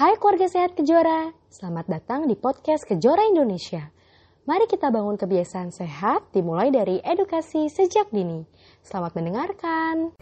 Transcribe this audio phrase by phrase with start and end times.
[0.00, 3.92] Hai keluarga sehat Kejora, selamat datang di podcast Kejora Indonesia.
[4.48, 8.48] Mari kita bangun kebiasaan sehat dimulai dari edukasi sejak dini.
[8.80, 10.16] Selamat mendengarkan.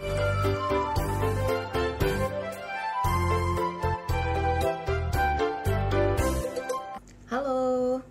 [7.30, 8.02] Halo,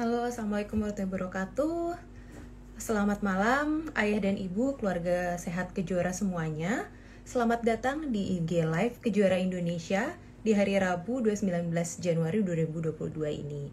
[0.00, 2.00] halo, assalamualaikum warahmatullahi wabarakatuh.
[2.80, 6.88] Selamat malam, ayah dan ibu, keluarga sehat Kejora semuanya.
[7.28, 10.16] Selamat datang di IG Live Kejuara Indonesia
[10.48, 11.68] di hari Rabu 29
[12.00, 13.68] Januari 2022 ini.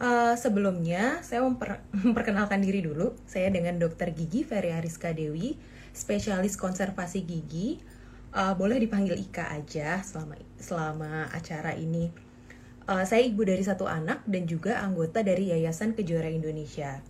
[0.00, 3.12] Uh, sebelumnya, saya memper memperkenalkan diri dulu.
[3.28, 4.16] Saya dengan Dr.
[4.16, 5.60] Gigi Ferry Ariska Dewi,
[5.92, 7.76] spesialis konservasi gigi.
[8.32, 12.08] Uh, boleh dipanggil Ika aja selama selama acara ini.
[12.88, 17.04] Uh, saya ibu dari satu anak dan juga anggota dari Yayasan Kejuara Indonesia.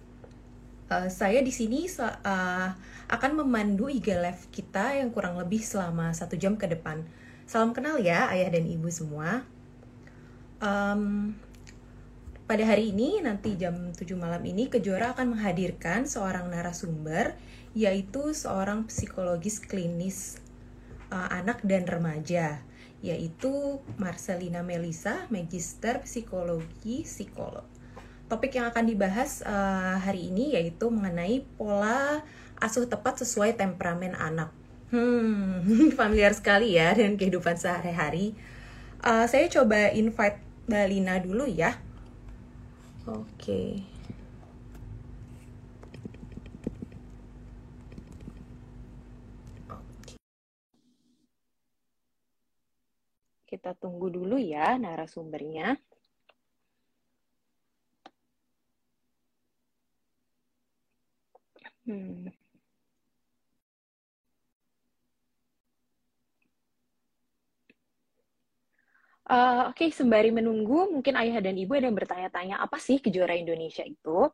[0.91, 2.75] Uh, saya di sini uh,
[3.07, 7.07] akan memandu IG Live kita yang kurang lebih selama satu jam ke depan.
[7.51, 9.43] Salam kenal ya ayah dan ibu semua.
[10.63, 11.35] Um,
[12.47, 17.35] pada hari ini nanti jam 7 malam ini Kejora akan menghadirkan seorang narasumber
[17.75, 20.39] yaitu seorang psikologis klinis
[21.11, 22.63] uh, anak dan remaja
[23.03, 27.67] yaitu Marcelina Melisa, Magister Psikologi Psikolog.
[28.31, 32.23] Topik yang akan dibahas uh, hari ini yaitu mengenai pola
[32.63, 34.60] asuh tepat sesuai temperamen anak.
[34.91, 35.63] Hmm,
[35.99, 38.35] familiar sekali ya dengan kehidupan sehari-hari.
[39.01, 41.79] Uh, saya coba invite Mbak dulu ya.
[43.07, 43.23] Oke.
[43.39, 43.71] Okay.
[53.51, 55.79] Kita tunggu dulu ya narasumbernya.
[61.87, 62.40] Hmm.
[69.31, 73.39] Uh, Oke, okay, sembari menunggu, mungkin ayah dan ibu ada yang bertanya-tanya, apa sih kejuara
[73.39, 74.27] Indonesia itu?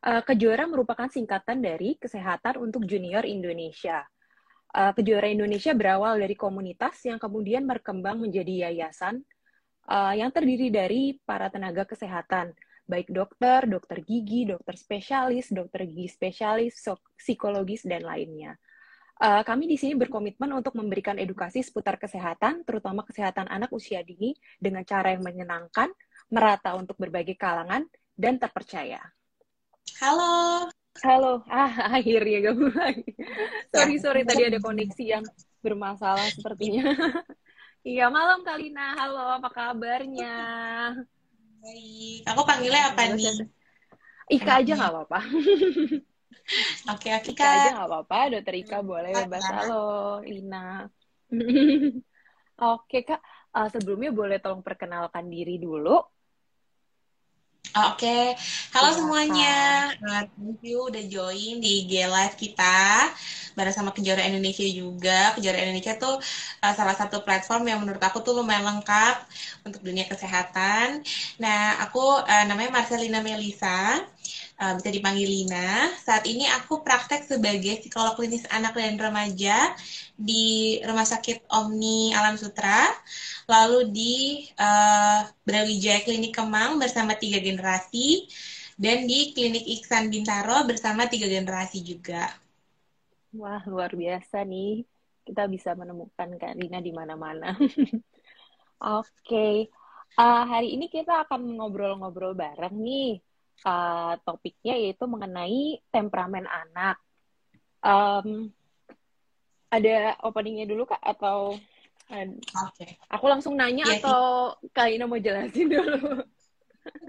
[0.00, 4.08] Uh, kejuara merupakan singkatan dari Kesehatan untuk Junior Indonesia.
[4.72, 9.20] Uh, kejuara Indonesia berawal dari komunitas yang kemudian berkembang menjadi yayasan
[9.92, 12.56] uh, yang terdiri dari para tenaga kesehatan,
[12.88, 16.80] baik dokter, dokter gigi, dokter spesialis, dokter gigi spesialis,
[17.20, 18.56] psikologis, dan lainnya.
[19.22, 24.34] Uh, kami di sini berkomitmen untuk memberikan edukasi seputar kesehatan, terutama kesehatan anak usia dini,
[24.58, 25.94] dengan cara yang menyenangkan,
[26.26, 27.86] merata untuk berbagai kalangan,
[28.18, 28.98] dan terpercaya.
[30.02, 30.66] Halo.
[31.06, 31.46] Halo.
[31.46, 33.14] Ah, akhirnya gabung lagi.
[33.70, 35.24] sorry, sorry, tadi ada koneksi yang
[35.62, 36.90] bermasalah sepertinya.
[37.86, 38.98] iya, malam Kalina.
[38.98, 40.34] Halo, apa kabarnya?
[41.62, 42.26] Baik.
[42.26, 43.46] Aku panggilnya apa nih?
[44.34, 45.20] Ika aja nggak apa-apa.
[46.92, 48.18] Oke, okay, Ika aja nggak apa-apa.
[48.36, 49.42] Dokter Ika boleh bebas.
[49.46, 50.86] Halo, Lina.
[52.76, 53.20] Oke, Kak.
[53.52, 56.00] Uh, sebelumnya boleh tolong perkenalkan diri dulu.
[57.72, 58.24] Oke, okay.
[58.76, 59.56] halo ya, semuanya.
[60.04, 63.08] Uh, thank you udah join di G Live kita
[63.56, 65.32] bareng sama Kejora Indonesia juga.
[65.32, 66.20] Kejora Indonesia tuh
[66.60, 69.24] uh, salah satu platform yang menurut aku tuh lumayan lengkap
[69.64, 71.00] untuk dunia kesehatan.
[71.40, 74.04] Nah, aku uh, namanya Marcelina Melisa
[74.58, 75.92] uh, bisa dipanggil Lina.
[76.00, 79.72] Saat ini aku praktek sebagai psikolog klinis anak dan remaja
[80.14, 82.84] di Rumah Sakit Omni Alam Sutra,
[83.48, 84.14] lalu di
[84.58, 88.28] uh, Brawijaya Klinik Kemang bersama tiga generasi,
[88.76, 92.32] dan di Klinik Iksan Bintaro bersama tiga generasi juga.
[93.32, 94.84] Wah, luar biasa nih.
[95.22, 97.54] Kita bisa menemukan Kak Lina di mana-mana.
[98.82, 99.54] Oke, okay.
[100.18, 103.22] uh, hari ini kita akan ngobrol-ngobrol bareng nih
[103.66, 106.96] uh, topiknya yaitu mengenai temperamen anak.
[107.82, 108.54] Um,
[109.72, 111.56] ada openingnya dulu kak atau
[112.12, 113.00] okay.
[113.08, 116.20] aku langsung nanya ya, atau Kak Ina mau jelasin dulu?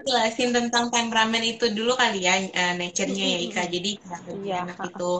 [0.06, 3.62] Jelasin tentang temperamen itu dulu kali ya uh, nature-nya ya Ika.
[3.68, 3.90] Jadi
[4.46, 5.12] ya, anak itu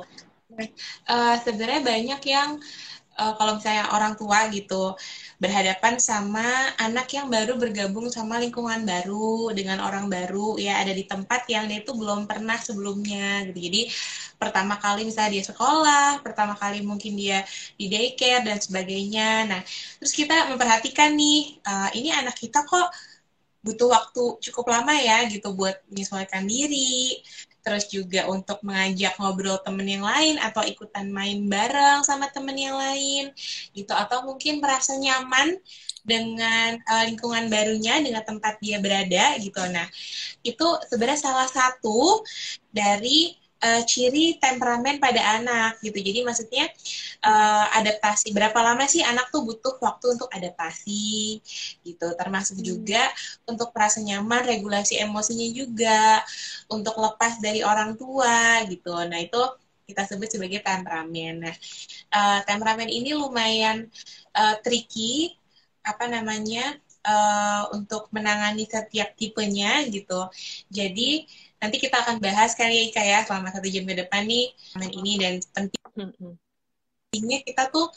[1.10, 4.98] uh, sebenarnya banyak yang uh, kalau misalnya orang tua gitu
[5.38, 6.42] berhadapan sama
[6.82, 11.70] anak yang baru bergabung sama lingkungan baru dengan orang baru ya ada di tempat yang
[11.70, 13.58] dia itu belum pernah sebelumnya gitu.
[13.70, 13.80] Jadi
[14.38, 17.46] pertama kali misalnya dia sekolah pertama kali mungkin dia
[17.78, 19.28] di daycare dan sebagainya.
[19.50, 19.60] Nah
[20.02, 22.90] terus kita memperhatikan nih uh, ini anak kita kok
[23.64, 27.24] butuh waktu cukup lama ya gitu buat menyesuaikan diri
[27.64, 32.76] terus juga untuk mengajak ngobrol temen yang lain atau ikutan main bareng sama temen yang
[32.76, 33.32] lain
[33.72, 33.90] gitu.
[33.96, 35.56] Atau mungkin merasa nyaman
[36.04, 39.64] dengan uh, lingkungan barunya dengan tempat dia berada gitu.
[39.72, 39.88] Nah
[40.44, 42.20] itu sebenarnya salah satu
[42.68, 46.68] dari uh, ciri temperamen pada anak gitu jadi maksudnya
[47.24, 48.30] uh, adaptasi.
[48.36, 51.40] Berapa lama sih anak tuh butuh waktu untuk adaptasi
[51.82, 52.06] gitu.
[52.14, 52.66] Termasuk hmm.
[52.66, 53.02] juga
[53.48, 56.20] untuk merasa nyaman, regulasi emosinya juga,
[56.68, 58.92] untuk lepas dari orang tua gitu.
[59.08, 59.40] Nah itu
[59.84, 61.48] kita sebut sebagai temperamen.
[61.48, 61.54] Nah
[62.12, 63.88] uh, temperamen ini lumayan
[64.36, 65.36] uh, tricky
[65.84, 70.28] apa namanya uh, untuk menangani setiap tipenya gitu.
[70.72, 71.28] Jadi
[71.62, 74.52] nanti kita akan bahas kali ya Ika ya selama satu jam ke depan nih
[74.94, 75.32] ini dan
[77.10, 77.88] pentingnya kita tuh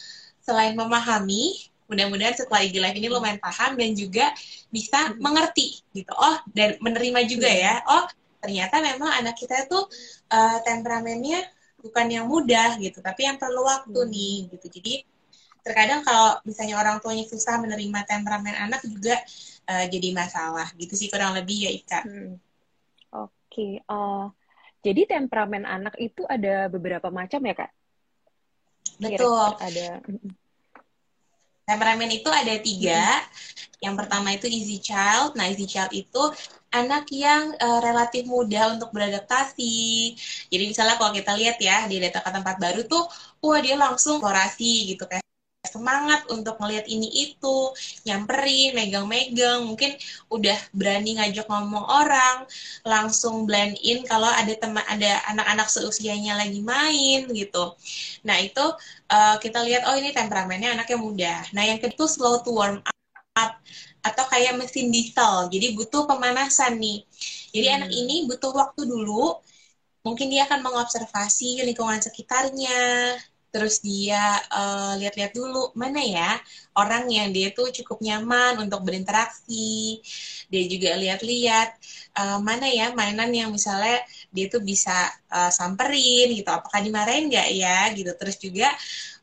[0.41, 4.31] selain memahami mudah-mudahan setelah IG Live ini lumayan paham dan juga
[4.67, 6.11] bisa mengerti gitu.
[6.13, 7.79] Oh, dan menerima juga ya.
[7.87, 8.05] Oh,
[8.43, 9.87] ternyata memang anak kita tuh
[10.29, 11.47] uh, temperamennya
[11.79, 14.67] bukan yang mudah gitu, tapi yang perlu waktu nih gitu.
[14.67, 14.93] Jadi
[15.63, 19.15] terkadang kalau misalnya orang tuanya susah menerima temperamen anak juga
[19.67, 21.99] uh, jadi masalah gitu sih kurang lebih ya Ika.
[22.03, 22.35] Hmm.
[23.57, 23.89] Oke, okay.
[23.89, 24.25] uh, eh,
[24.85, 27.73] jadi temperamen anak itu ada beberapa macam ya kak?
[29.01, 29.49] Betul.
[29.57, 29.97] ada.
[31.65, 33.01] Temperamen itu ada tiga.
[33.01, 33.25] Hmm.
[33.81, 35.33] Yang pertama itu easy child.
[35.33, 36.21] Nah easy child itu
[36.69, 40.13] anak yang uh, relatif mudah untuk beradaptasi.
[40.53, 43.09] Jadi misalnya kalau kita lihat ya di data ke tempat baru tuh,
[43.41, 45.26] wah dia langsung eksplorasi gitu kayak
[45.65, 47.57] semangat untuk ngelihat ini itu,
[48.07, 49.93] nyamperin, megang-megang, mungkin
[50.31, 52.47] udah berani ngajak ngomong orang,
[52.87, 57.75] langsung blend in kalau ada teman ada anak-anak seusianya lagi main gitu.
[58.23, 58.65] Nah, itu
[59.11, 61.35] uh, kita lihat oh ini temperamennya anaknya muda.
[61.53, 62.79] Nah, yang kedua slow to warm
[63.37, 63.51] up
[64.01, 65.51] atau kayak mesin diesel.
[65.51, 67.03] Jadi butuh pemanasan nih.
[67.51, 67.75] Jadi hmm.
[67.77, 69.37] anak ini butuh waktu dulu.
[70.07, 73.11] Mungkin dia akan mengobservasi lingkungan sekitarnya,
[73.49, 74.19] terus dia
[74.51, 76.35] uh, lihat-lihat dulu mana ya
[76.75, 80.03] orang yang dia tuh cukup nyaman untuk berinteraksi
[80.51, 81.69] dia juga lihat-lihat
[82.19, 87.47] uh, mana ya mainan yang misalnya dia tuh bisa uh, samperin gitu apakah dimarahin nggak
[87.55, 88.67] ya gitu terus juga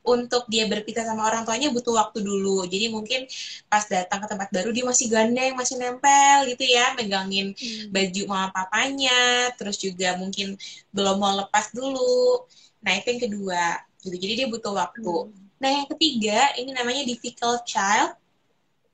[0.05, 2.69] untuk dia berpisah sama orang tuanya butuh waktu dulu.
[2.69, 3.25] Jadi mungkin
[3.73, 7.89] pas datang ke tempat baru dia masih gandeng, masih nempel gitu ya, megangin hmm.
[7.89, 10.61] baju mama papanya, terus juga mungkin
[10.93, 12.45] belum mau lepas dulu.
[12.85, 13.63] Nah, itu yang kedua
[14.05, 14.17] gitu.
[14.17, 15.03] Jadi dia butuh waktu.
[15.03, 15.33] Hmm.
[15.59, 18.13] Nah yang ketiga ini namanya difficult child.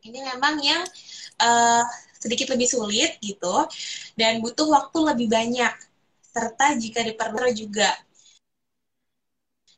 [0.01, 0.83] Ini memang yang
[1.43, 1.85] uh,
[2.17, 3.69] sedikit lebih sulit gitu
[4.17, 5.73] dan butuh waktu lebih banyak
[6.25, 7.91] serta jika diperlukan juga.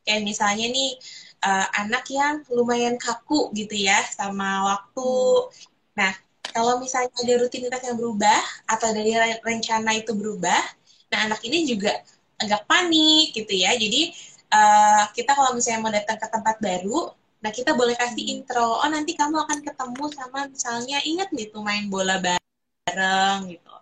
[0.02, 0.98] Kayak misalnya nih
[1.42, 5.10] uh, anak yang lumayan kaku gitu ya sama waktu.
[5.10, 5.98] Hmm.
[5.98, 6.12] Nah
[6.52, 10.60] kalau misalnya ada rutinitas yang berubah atau dari rencana itu berubah,
[11.08, 11.96] nah anak ini juga
[12.36, 13.72] agak panik gitu ya.
[13.78, 14.12] Jadi
[14.52, 17.10] uh, kita kalau misalnya mau datang ke tempat baru,
[17.42, 18.32] nah kita boleh kasih hmm.
[18.38, 18.78] intro.
[18.78, 23.72] Oh nanti kamu akan ketemu sama misalnya ingat nih tuh main bola bareng gitu.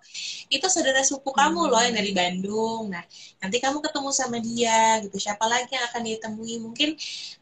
[0.51, 2.91] Itu saudara suku kamu loh yang dari Bandung.
[2.91, 3.05] Nah
[3.43, 5.17] nanti kamu ketemu sama dia gitu.
[5.19, 6.55] Siapa lagi yang akan ditemui?
[6.63, 6.91] Mungkin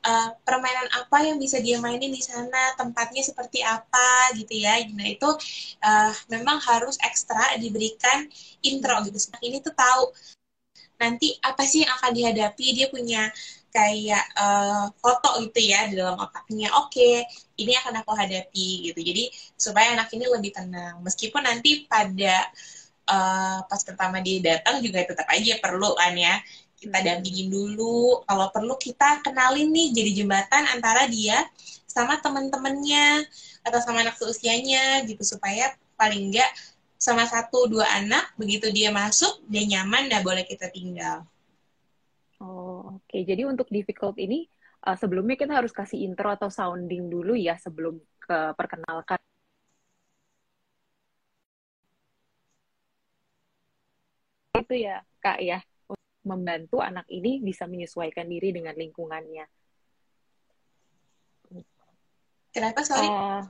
[0.05, 2.77] uh, permainan apa yang bisa dia mainin di sana?
[2.77, 4.77] Tempatnya seperti apa gitu ya?
[4.93, 5.29] Nah itu
[5.85, 8.29] uh, memang harus ekstra diberikan
[8.61, 9.17] intro gitu.
[9.41, 10.13] Ini tuh tahu
[10.99, 12.67] nanti apa sih yang akan dihadapi?
[12.75, 13.31] Dia punya
[13.69, 16.73] kayak uh, foto gitu ya di dalam otaknya.
[16.83, 17.15] Oke okay,
[17.61, 19.01] ini akan aku hadapi gitu.
[19.01, 19.25] Jadi
[19.55, 21.01] supaya anak ini lebih tenang.
[21.05, 22.49] Meskipun nanti pada
[23.09, 26.41] uh, pas pertama dia datang juga tetap aja perlu kan ya.
[26.79, 27.07] Kita hmm.
[27.07, 28.23] dampingin dulu.
[28.25, 31.47] Kalau perlu kita kenalin nih jadi jembatan antara dia
[31.89, 33.25] sama temen-temennya
[33.67, 35.23] atau sama anak seusianya gitu.
[35.23, 36.51] Supaya paling enggak
[36.99, 41.23] sama satu dua anak begitu dia masuk dia nyaman nah boleh kita tinggal.
[42.43, 43.07] Oh oke.
[43.07, 43.23] Okay.
[43.23, 44.51] jadi untuk difficult ini
[44.83, 49.19] uh, sebelumnya kita harus kasih intro atau sounding dulu ya sebelum ke perkenalkan.
[54.59, 55.63] Itu ya kak ya.
[56.27, 59.47] Membantu anak ini bisa menyesuaikan diri dengan lingkungannya.
[62.51, 62.83] Kenapa?
[62.83, 63.07] Sorry.
[63.07, 63.47] Uh,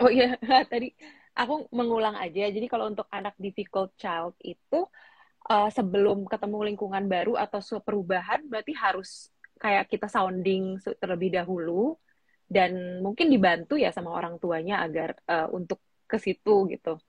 [0.00, 0.36] oh iya
[0.72, 0.92] tadi
[1.32, 2.48] aku mengulang aja.
[2.48, 4.84] Jadi kalau untuk anak difficult child itu
[5.48, 11.94] uh, sebelum ketemu lingkungan baru atau perubahan berarti harus kayak kita sounding terlebih dahulu
[12.50, 17.00] dan mungkin dibantu ya sama orang tuanya agar uh, untuk ke situ gitu.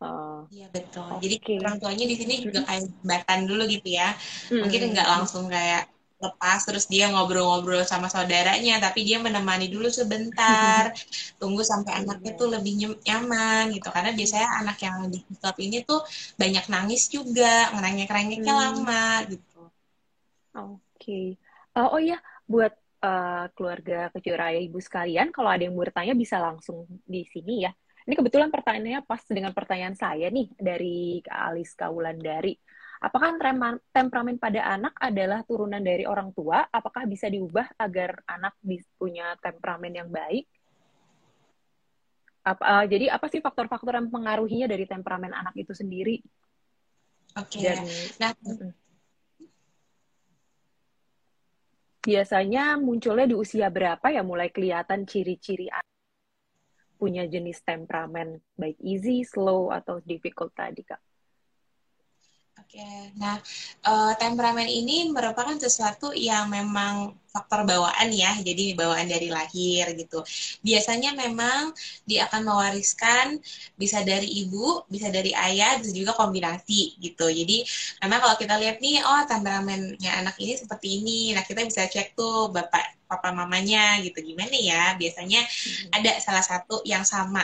[0.00, 1.04] Uh, iya betul.
[1.18, 1.36] Okay.
[1.36, 4.16] Jadi orang tuanya di sini juga kayak batan dulu gitu ya.
[4.48, 5.90] Mungkin nggak langsung kayak
[6.20, 10.92] lepas terus dia ngobrol-ngobrol sama saudaranya tapi dia menemani dulu sebentar.
[11.40, 13.88] Tunggu sampai anaknya tuh lebih nyaman gitu.
[13.88, 16.04] Karena biasanya anak yang di klub ini tuh
[16.36, 18.60] banyak nangis juga ngerengek-rengeknya hmm.
[18.60, 19.60] lama gitu.
[20.54, 20.84] Oke.
[21.00, 21.26] Okay.
[21.80, 26.36] uh, oh iya buat uh, keluarga kecuraya ibu sekalian kalau ada yang mau bertanya bisa
[26.36, 27.72] langsung di sini ya.
[28.04, 32.56] Ini kebetulan pertanyaannya pas dengan pertanyaan saya nih dari Kak Alis Kaulandari
[33.00, 33.32] Apakah
[33.96, 36.68] temperamen pada anak adalah turunan dari orang tua?
[36.68, 38.52] Apakah bisa diubah agar anak
[39.00, 40.44] punya temperamen yang baik?
[42.44, 46.20] Apa, uh, jadi apa sih faktor-faktor yang mengaruhinya dari temperamen anak itu sendiri?
[47.40, 47.64] Oke.
[47.64, 47.80] Okay.
[48.20, 48.36] nah,
[52.04, 55.72] biasanya munculnya di usia berapa ya mulai kelihatan ciri-ciri
[57.00, 61.00] punya jenis temperamen baik easy, slow atau difficult tadi kak?
[62.70, 62.86] Oke,
[63.18, 63.34] nah
[63.82, 70.22] uh, temperamen ini merupakan sesuatu yang memang faktor bawaan ya, jadi bawaan dari lahir gitu.
[70.62, 71.74] Biasanya memang
[72.06, 73.42] dia akan mewariskan
[73.74, 77.26] bisa dari ibu, bisa dari ayah, bisa juga kombinasi gitu.
[77.26, 77.66] Jadi
[77.98, 82.14] karena kalau kita lihat nih, oh temperamennya anak ini seperti ini, nah kita bisa cek
[82.14, 84.94] tuh bapak papa mamanya gitu gimana ya.
[84.94, 85.98] Biasanya hmm.
[85.98, 87.42] ada salah satu yang sama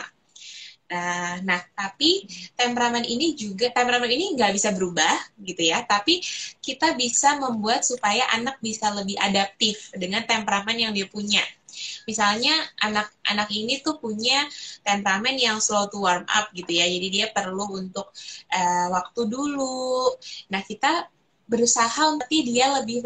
[0.87, 2.23] Nah, nah, tapi
[2.55, 5.83] temperamen ini juga temperamen ini nggak bisa berubah gitu ya.
[5.83, 6.23] Tapi
[6.63, 11.43] kita bisa membuat supaya anak bisa lebih adaptif dengan temperamen yang dia punya.
[12.07, 14.47] Misalnya anak-anak ini tuh punya
[14.81, 16.87] temperamen yang slow to warm up gitu ya.
[16.87, 18.07] Jadi dia perlu untuk
[18.55, 20.15] uh, waktu dulu.
[20.55, 21.11] Nah, kita
[21.47, 23.03] berusaha untuk dia lebih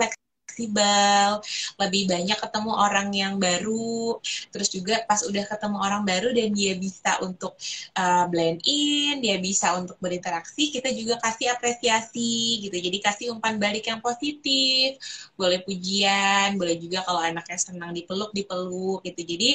[0.51, 1.39] fleksibel
[1.79, 4.19] lebih banyak ketemu orang yang baru,
[4.51, 7.55] terus juga pas udah ketemu orang baru dan dia bisa untuk
[7.95, 12.75] uh, blend in, dia bisa untuk berinteraksi, kita juga kasih apresiasi gitu.
[12.75, 14.99] Jadi kasih umpan balik yang positif,
[15.39, 19.21] boleh pujian, boleh juga kalau anaknya senang dipeluk, dipeluk gitu.
[19.23, 19.49] Jadi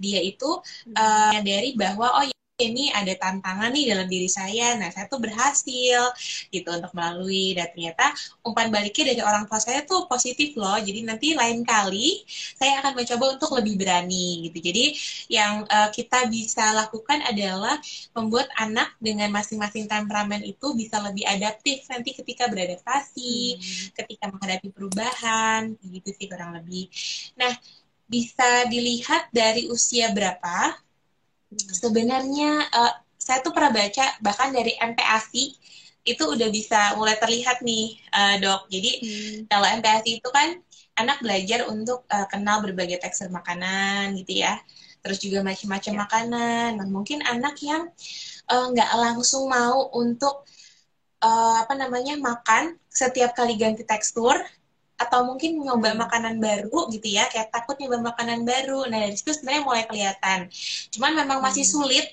[0.00, 0.48] dia itu
[0.96, 4.74] uh, dari bahwa oh ini ada tantangan nih dalam diri saya.
[4.74, 6.10] Nah, saya tuh berhasil
[6.50, 8.10] gitu untuk melalui dan ternyata
[8.42, 10.76] umpan baliknya dari orang tua saya tuh positif loh.
[10.82, 12.26] Jadi nanti lain kali
[12.58, 14.58] saya akan mencoba untuk lebih berani gitu.
[14.58, 14.84] Jadi
[15.30, 17.78] yang uh, kita bisa lakukan adalah
[18.18, 23.86] membuat anak dengan masing-masing temperamen itu bisa lebih adaptif nanti ketika beradaptasi, hmm.
[23.94, 26.90] ketika menghadapi perubahan, gitu sih kurang lebih.
[27.38, 27.54] Nah,
[28.08, 30.87] bisa dilihat dari usia berapa
[31.52, 35.44] Sebenarnya uh, saya tuh pernah baca bahkan dari MPASI
[36.08, 38.68] itu udah bisa mulai terlihat nih uh, dok.
[38.72, 39.36] Jadi hmm.
[39.48, 40.56] kalau MPASI itu kan
[40.98, 44.56] anak belajar untuk uh, kenal berbagai tekstur makanan gitu ya.
[45.04, 45.98] Terus juga macam-macam ya.
[46.04, 46.68] makanan.
[46.80, 47.88] Nah mungkin anak yang
[48.48, 50.48] nggak uh, langsung mau untuk
[51.20, 54.40] uh, apa namanya makan setiap kali ganti tekstur
[54.98, 55.98] atau mungkin nyoba hmm.
[56.04, 60.50] makanan baru gitu ya kayak takut nyoba makanan baru nah dari situ sebenarnya mulai kelihatan
[60.90, 61.72] cuman memang masih hmm.
[61.72, 62.06] sulit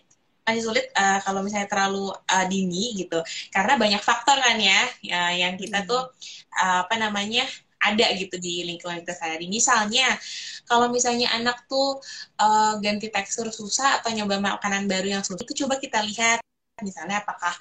[0.46, 3.18] masih sulit uh, kalau misalnya terlalu uh, dini gitu
[3.50, 5.89] karena banyak faktor kan ya uh, yang kita hmm.
[5.89, 6.04] tuh
[6.62, 7.50] uh, apa namanya
[7.86, 9.46] ada gitu di lingkungan kita sehari.
[9.46, 10.10] Misalnya,
[10.65, 12.01] kalau misalnya anak tuh
[12.42, 16.42] uh, ganti tekstur susah atau nyoba makanan baru yang susah, itu coba kita lihat
[16.84, 17.55] misalnya apakah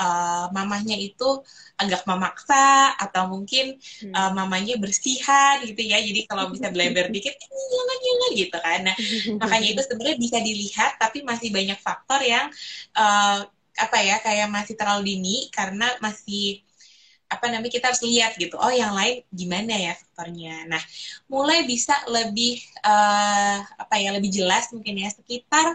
[0.00, 1.44] uh, mamahnya itu
[1.76, 4.14] agak memaksa atau mungkin hmm.
[4.16, 8.80] uh, mamanya bersihan gitu ya jadi kalau bisa beleber dikit eh, jangan jangan gitu kan
[8.80, 8.96] nah
[9.36, 12.48] makanya itu sebenarnya bisa dilihat tapi masih banyak faktor yang
[12.96, 13.44] uh,
[13.74, 16.64] apa ya kayak masih terlalu dini karena masih
[17.24, 20.82] apa namanya kita harus lihat gitu oh yang lain gimana ya faktornya nah
[21.26, 25.74] mulai bisa lebih uh, apa ya lebih jelas mungkin ya sekitar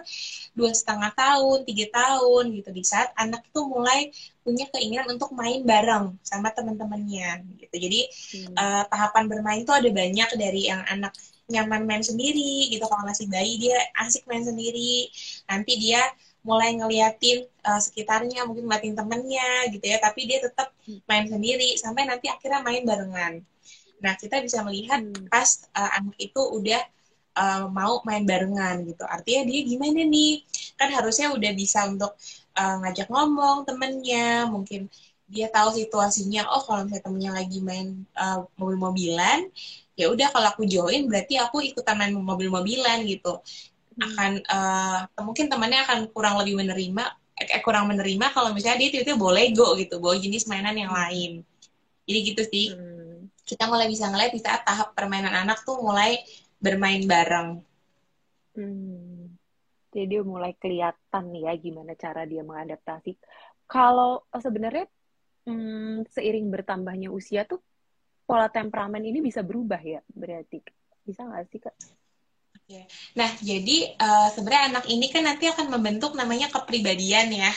[0.53, 4.13] dua setengah tahun tiga tahun gitu di saat anak itu mulai
[4.45, 8.55] punya keinginan untuk main bareng sama teman-temannya gitu jadi hmm.
[8.55, 11.13] uh, tahapan bermain tuh ada banyak dari yang anak
[11.49, 15.09] nyaman main sendiri gitu kalau masih bayi dia asik main sendiri
[15.49, 15.99] nanti dia
[16.41, 19.97] mulai ngeliatin uh, sekitarnya mungkin ngeliatin temennya gitu ya.
[19.99, 20.71] Tapi dia tetap
[21.09, 23.33] main sendiri sampai nanti akhirnya main barengan.
[23.99, 25.27] Nah kita bisa melihat hmm.
[25.27, 26.81] pas uh, anak itu udah
[27.35, 29.03] uh, mau main barengan gitu.
[29.03, 30.43] Artinya dia gimana nih?
[30.79, 32.15] Kan harusnya udah bisa untuk
[32.55, 34.47] uh, ngajak ngomong temennya.
[34.47, 34.87] Mungkin
[35.29, 39.45] dia tahu situasinya oh kalau misalnya temennya lagi main uh, mobil-mobilan
[39.93, 43.37] ya udah kalau aku join berarti aku ikutan main mobil-mobilan gitu
[43.99, 47.03] akan uh, mungkin temannya akan kurang lebih menerima
[47.39, 51.43] eh, kurang menerima kalau misalnya dia tiba-tiba boleh go gitu bawa jenis mainan yang lain.
[52.07, 52.67] Jadi gitu sih.
[52.73, 52.97] Hmm.
[53.49, 56.21] kita mulai bisa ngeliat di saat tahap permainan anak tuh mulai
[56.61, 57.65] bermain bareng.
[58.53, 59.33] Hmm.
[59.89, 63.17] jadi dia mulai kelihatan ya gimana cara dia mengadaptasi.
[63.65, 64.85] Kalau eh, sebenarnya
[65.49, 67.57] hmm, seiring bertambahnya usia tuh
[68.29, 70.61] pola temperamen ini bisa berubah ya berarti.
[71.01, 71.73] Bisa nggak sih kak
[73.17, 77.53] Nah, jadi uh, sebenarnya anak ini kan nanti akan membentuk namanya kepribadian ya.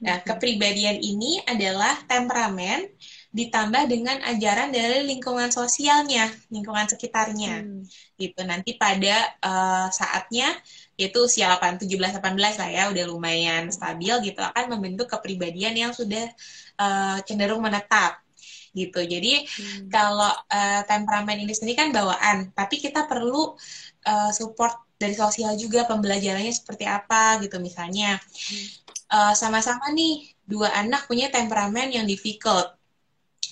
[0.00, 2.88] Nah, kepribadian ini adalah temperamen
[3.30, 7.62] ditambah dengan ajaran dari lingkungan sosialnya, lingkungan sekitarnya.
[7.62, 7.86] Hmm.
[8.18, 8.40] Gitu.
[8.42, 10.50] Nanti pada uh, saatnya
[10.98, 16.28] yaitu usia 17-18 lah ya udah lumayan stabil gitu akan membentuk kepribadian yang sudah
[16.76, 18.20] uh, cenderung menetap
[18.74, 19.00] gitu.
[19.02, 19.90] Jadi hmm.
[19.90, 23.54] kalau uh, temperamen ini sendiri kan bawaan, tapi kita perlu
[24.06, 28.20] uh, support dari sosial juga pembelajarannya seperti apa gitu misalnya.
[28.20, 28.66] Hmm.
[29.10, 32.76] Uh, sama-sama nih dua anak punya temperamen yang difficult.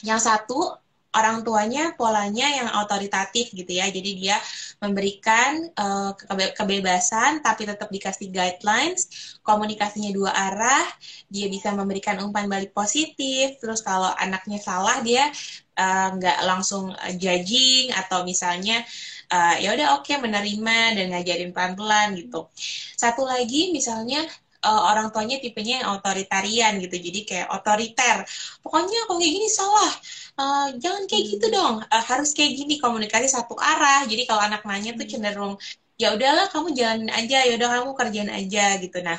[0.05, 0.79] Yang satu
[1.17, 3.89] orang tuanya polanya yang otoritatif gitu ya.
[3.89, 4.37] Jadi dia
[4.79, 6.13] memberikan uh,
[6.55, 9.09] kebebasan tapi tetap dikasih guidelines,
[9.41, 10.85] komunikasinya dua arah,
[11.33, 13.57] dia bisa memberikan umpan balik positif.
[13.59, 15.33] Terus kalau anaknya salah dia
[15.81, 19.18] uh, nggak langsung judging atau misalnya uh,
[19.61, 22.49] ya udah oke okay, menerima dan ngajarin pelan-pelan gitu.
[22.97, 24.25] Satu lagi misalnya
[24.65, 28.25] uh, orang tuanya tipenya yang otoritarian gitu jadi kayak otoriter.
[28.65, 29.93] Pokoknya kalau kayak gini salah.
[30.39, 31.55] Uh, jangan kayak gitu hmm.
[31.55, 31.75] dong.
[31.87, 34.07] Uh, harus kayak gini komunikasi satu arah.
[34.07, 35.13] Jadi kalau anak nanya tuh hmm.
[35.13, 35.55] cenderung
[35.99, 39.03] ya udahlah kamu jalanin aja ya udah kamu kerjain aja gitu.
[39.03, 39.19] Nah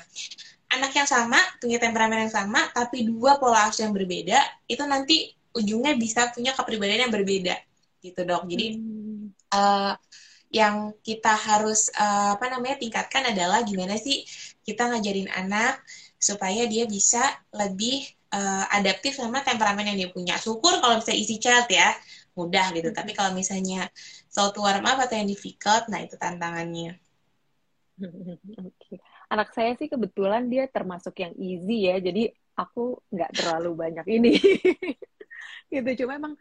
[0.71, 5.35] anak yang sama punya temperamen yang sama tapi dua pola asuh yang berbeda itu nanti
[5.51, 7.59] ujungnya bisa punya kepribadian yang berbeda
[7.99, 8.47] gitu dok.
[8.47, 8.79] Jadi
[9.53, 9.93] uh,
[10.49, 14.25] yang kita harus uh, apa namanya tingkatkan adalah gimana sih
[14.65, 15.77] kita ngajarin anak
[16.17, 17.21] supaya dia bisa
[17.53, 18.03] lebih
[18.33, 20.35] uh, adaptif sama temperamen yang dia punya.
[20.37, 21.95] Syukur kalau bisa isi child ya,
[22.37, 22.89] mudah gitu.
[22.91, 23.87] Tapi kalau misalnya
[24.29, 26.97] slow to warm up atau yang difficult, nah itu tantangannya.
[28.79, 28.95] Okay.
[29.27, 34.39] Anak saya sih kebetulan dia termasuk yang easy ya, jadi aku nggak terlalu banyak ini.
[35.73, 36.33] gitu, cuma emang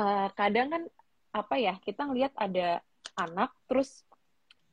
[0.00, 0.82] uh, kadang kan
[1.34, 2.78] apa ya, kita ngelihat ada
[3.18, 4.06] anak, terus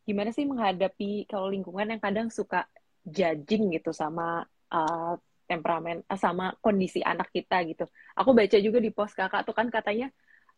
[0.05, 2.69] gimana sih menghadapi kalau lingkungan yang kadang suka
[3.01, 5.17] judging gitu sama uh,
[5.49, 7.89] temperamen uh, sama kondisi anak kita gitu.
[8.13, 10.13] Aku baca juga di post kakak tuh kan katanya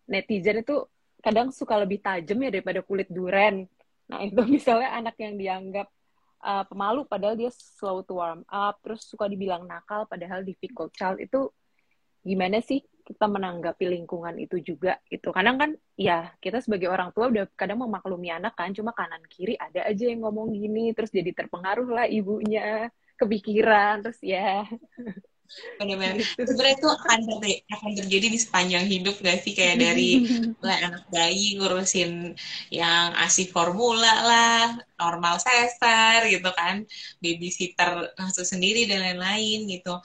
[0.07, 0.83] netizen itu
[1.24, 3.65] kadang suka lebih tajam ya daripada kulit duren.
[4.12, 5.88] Nah itu misalnya anak yang dianggap
[6.43, 11.17] uh, pemalu padahal dia slow to warm up, terus suka dibilang nakal padahal difficult child
[11.24, 11.48] itu
[12.24, 17.25] gimana sih kita menanggapi lingkungan itu juga itu kadang kan ya kita sebagai orang tua
[17.31, 21.31] udah kadang memaklumi anak kan cuma kanan kiri ada aja yang ngomong gini terus jadi
[21.36, 22.88] terpengaruh lah ibunya
[23.19, 24.63] kepikiran terus ya
[25.77, 26.45] benar-benar gitu.
[26.45, 29.54] sebenarnya itu akan terjadi, akan terjadi di sepanjang hidup gak sih?
[29.54, 30.10] Kayak dari
[30.60, 32.12] mulai anak bayi ngurusin
[32.69, 34.63] yang asih formula lah
[34.97, 36.86] normal sesar gitu kan.
[37.19, 39.99] Babysitter langsung sendiri dan lain-lain gitu.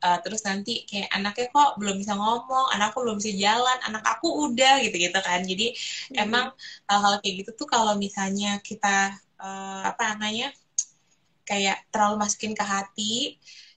[0.00, 4.48] Uh, terus nanti kayak anaknya kok belum bisa ngomong anakku belum bisa jalan anak aku
[4.48, 5.44] udah gitu gitu kan.
[5.44, 5.76] Jadi
[6.12, 6.24] hmm.
[6.24, 6.46] emang
[6.88, 10.52] hal-hal kayak gitu tuh kalau misalnya kita uh, apa namanya
[11.50, 13.14] kayak terlalu masukin ke hati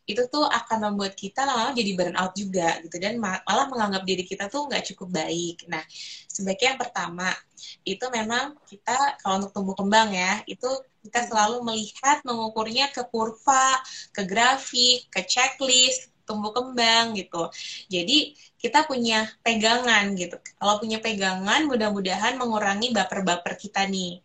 [0.03, 4.23] itu tuh akan membuat kita lama-lama jadi burn out juga gitu dan malah menganggap diri
[4.27, 5.63] kita tuh nggak cukup baik.
[5.71, 5.83] Nah,
[6.27, 7.29] sebaiknya yang pertama
[7.87, 10.67] itu memang kita kalau untuk tumbuh kembang ya itu
[11.03, 13.79] kita selalu melihat mengukurnya ke kurva,
[14.15, 17.51] ke grafik, ke checklist, tumbuh kembang gitu.
[17.91, 20.39] Jadi kita punya pegangan gitu.
[20.55, 24.22] Kalau punya pegangan mudah-mudahan mengurangi baper-baper kita nih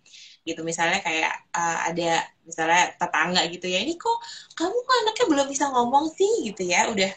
[0.49, 4.19] gitu misalnya kayak uh, ada misalnya tetangga gitu ya ini kok
[4.57, 7.11] kamu kok anaknya belum bisa ngomong sih gitu ya udah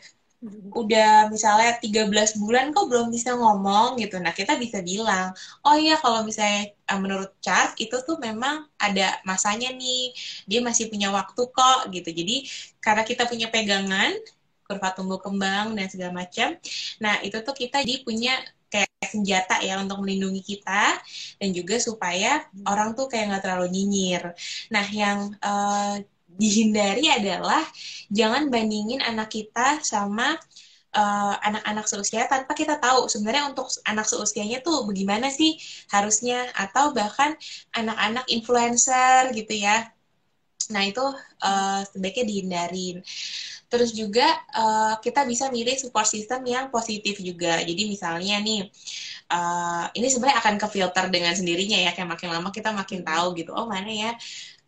[0.73, 4.17] udah misalnya 13 bulan kok belum bisa ngomong gitu.
[4.17, 9.21] Nah, kita bisa bilang, oh iya kalau misalnya uh, menurut chart itu tuh memang ada
[9.21, 10.09] masanya nih.
[10.49, 12.09] Dia masih punya waktu kok gitu.
[12.09, 12.49] Jadi,
[12.81, 14.17] karena kita punya pegangan,
[14.65, 16.57] kurva tumbuh kembang dan segala macam.
[16.97, 18.33] Nah, itu tuh kita di punya
[18.71, 20.95] kayak senjata ya untuk melindungi kita
[21.38, 24.31] dan juga supaya orang tuh kayak nggak terlalu nyinyir.
[24.71, 25.99] Nah, yang uh,
[26.39, 27.62] dihindari adalah
[28.07, 30.39] jangan bandingin anak kita sama
[30.91, 35.60] eh, anak-anak seusia tanpa kita tahu sebenarnya untuk anak seusianya tuh bagaimana sih
[35.91, 37.36] harusnya atau bahkan
[37.75, 39.91] anak-anak influencer gitu ya.
[40.71, 41.03] Nah, itu
[41.43, 43.03] uh, sebaiknya dihindarin.
[43.71, 47.63] Terus juga uh, kita bisa milih support system yang positif juga.
[47.63, 48.67] Jadi misalnya nih,
[49.31, 51.95] uh, ini sebenarnya akan ke filter dengan sendirinya ya.
[51.95, 53.55] Kayak makin lama kita makin tahu gitu.
[53.55, 54.12] Oh mana ya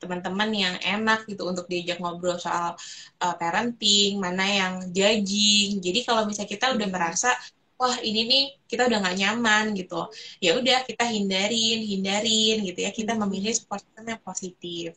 [0.03, 2.75] teman-teman yang enak gitu untuk diajak ngobrol soal
[3.23, 5.79] uh, parenting, mana yang judging.
[5.79, 7.31] Jadi kalau misalnya kita udah merasa
[7.79, 10.07] wah ini nih kita udah nggak nyaman gitu,
[10.43, 12.91] ya udah kita hindarin, hindarin gitu ya.
[12.91, 14.95] Kita memilih support system yang positif.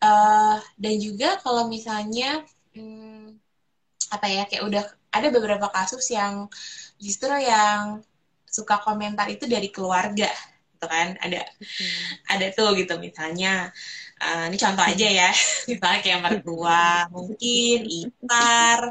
[0.00, 2.40] Uh, dan juga kalau misalnya
[2.74, 3.36] hmm,
[4.10, 6.46] apa ya kayak udah ada beberapa kasus yang
[6.98, 8.02] justru yang
[8.46, 10.30] suka komentar itu dari keluarga
[10.74, 12.32] gitu kan ada hmm.
[12.34, 13.70] ada tuh gitu misalnya
[14.18, 15.30] uh, ini contoh aja ya
[15.70, 18.90] misalnya kayak mertua mungkin ipar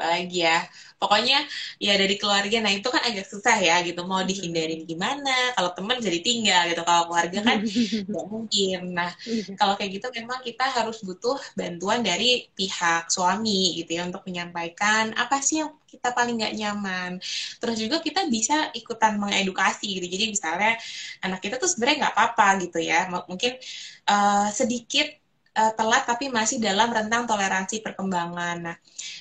[0.00, 0.64] lagi ya
[1.00, 1.48] pokoknya
[1.80, 4.04] ya dari keluarga nah itu kan agak susah ya gitu.
[4.04, 5.56] Mau dihindarin gimana?
[5.56, 6.84] Kalau teman jadi tinggal gitu.
[6.84, 7.58] Kalau keluarga kan
[8.12, 8.80] nggak mungkin.
[8.92, 9.56] Nah iya.
[9.56, 15.16] kalau kayak gitu memang kita harus butuh bantuan dari pihak suami gitu ya untuk menyampaikan
[15.16, 17.16] apa sih yang kita paling nggak nyaman.
[17.58, 20.06] Terus juga kita bisa ikutan mengedukasi gitu.
[20.06, 20.76] Jadi misalnya
[21.24, 23.08] anak kita tuh sebenarnya nggak apa-apa gitu ya.
[23.08, 23.56] Mungkin
[24.04, 25.19] uh, sedikit
[25.56, 28.56] uh, telat tapi masih dalam rentang toleransi perkembangan.
[28.62, 28.76] Nah,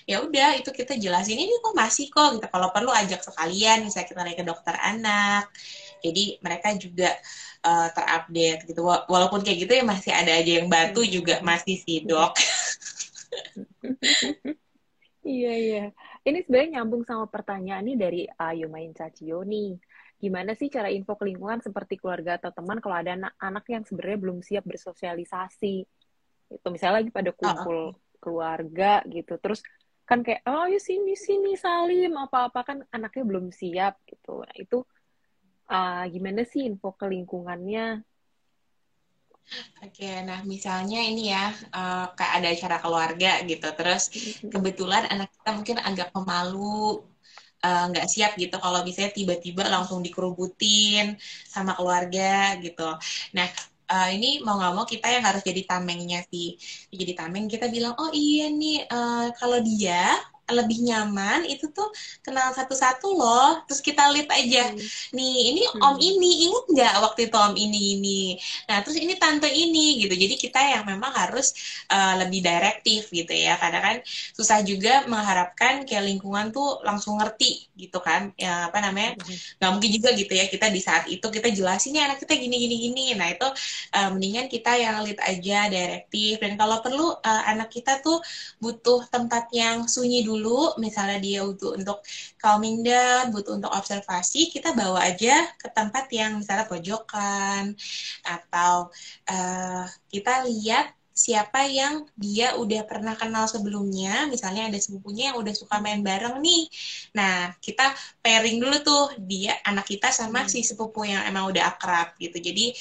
[0.06, 2.48] ya udah itu kita jelasin ini kok masih kok gitu.
[2.50, 5.50] Kalau perlu ajak sekalian misalnya kita naik ke dokter anak.
[6.00, 7.12] Jadi mereka juga
[7.66, 8.82] uh, terupdate gitu.
[8.86, 12.32] Walaupun kayak gitu ya masih ada aja yang batu juga masih sih, Dok.
[15.26, 15.86] iya, iya.
[16.24, 19.80] Ini sebenarnya nyambung sama pertanyaan ini dari Ayumain Cacio nih
[20.20, 24.20] gimana sih cara info ke lingkungan seperti keluarga atau teman kalau ada anak-anak yang sebenarnya
[24.20, 25.88] belum siap bersosialisasi
[26.50, 27.98] itu misalnya lagi pada kumpul uh -uh.
[28.20, 29.38] keluarga gitu.
[29.38, 29.62] Terus
[30.10, 34.42] kan kayak oh ya sini sini Salim apa apa kan anaknya belum siap gitu.
[34.42, 34.82] Nah itu
[35.70, 38.02] uh, gimana sih info ke lingkungannya?
[39.82, 44.14] Oke, nah misalnya ini ya, uh, kayak ada acara keluarga gitu, terus
[44.46, 47.02] kebetulan anak kita mungkin agak pemalu,
[47.66, 48.62] eh, nggak uh, siap gitu.
[48.62, 51.18] Kalau misalnya tiba-tiba langsung dikerubutin
[51.50, 52.94] sama keluarga gitu.
[53.34, 53.50] Nah,
[53.90, 56.56] uh, ini mau nggak mau kita yang harus jadi tamengnya sih.
[56.94, 60.14] Jadi tameng kita bilang oh iya nih uh, kalau dia
[60.52, 61.90] lebih nyaman itu tuh
[62.26, 63.62] kenal satu-satu loh.
[63.70, 65.14] Terus kita lihat aja hmm.
[65.16, 65.86] nih ini hmm.
[65.86, 68.22] om ini ingat nggak waktu itu om ini ini?
[68.66, 70.14] Nah terus ini tante ini gitu.
[70.14, 71.54] Jadi kita yang memang harus
[71.90, 73.56] uh, lebih direktif gitu ya.
[73.62, 73.96] Karena kan
[74.34, 78.34] susah juga mengharapkan kayak lingkungan tuh langsung ngerti gitu kan.
[78.36, 79.60] Ya apa namanya hmm.
[79.62, 82.56] nggak mungkin juga gitu ya kita di saat itu kita jelasin ya anak kita gini
[82.58, 83.06] gini gini.
[83.14, 83.48] Nah itu
[83.96, 86.42] uh, mendingan kita yang lihat aja direktif.
[86.42, 88.18] Dan kalau perlu uh, anak kita tuh
[88.58, 92.00] butuh tempat yang sunyi dulu dulu, misalnya dia butuh untuk
[92.40, 97.76] calming down, butuh untuk observasi, kita bawa aja ke tempat yang misalnya pojokan
[98.24, 98.88] atau
[99.28, 105.52] uh, kita lihat siapa yang dia udah pernah kenal sebelumnya, misalnya ada sepupunya yang udah
[105.52, 106.72] suka main bareng nih.
[107.12, 107.92] Nah, kita
[108.24, 110.52] pairing dulu tuh dia anak kita sama hmm.
[110.56, 112.40] si sepupu yang emang udah akrab gitu.
[112.40, 112.72] Jadi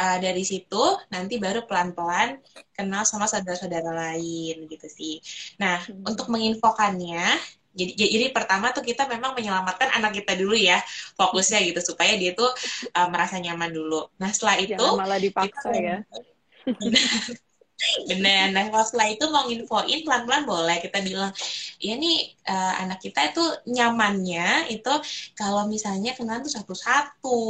[0.00, 0.80] uh, dari situ
[1.12, 2.40] nanti baru pelan-pelan
[2.72, 5.20] kenal sama saudara-saudara lain gitu sih.
[5.60, 6.08] Nah, hmm.
[6.08, 7.36] untuk menginfokannya
[7.70, 10.82] jadi, jadi pertama tuh kita memang menyelamatkan anak kita dulu ya
[11.14, 12.50] fokusnya gitu supaya dia tuh
[12.98, 14.10] uh, merasa nyaman dulu.
[14.18, 15.96] Nah setelah itu Jangan malah dipaksa kita, ya.
[18.08, 18.52] Benar.
[18.52, 21.32] Nah, setelah itu mau nginfoin pelan-pelan boleh kita bilang,
[21.80, 24.92] ya nih uh, anak kita itu nyamannya itu
[25.32, 27.42] kalau misalnya kenal tuh satu-satu.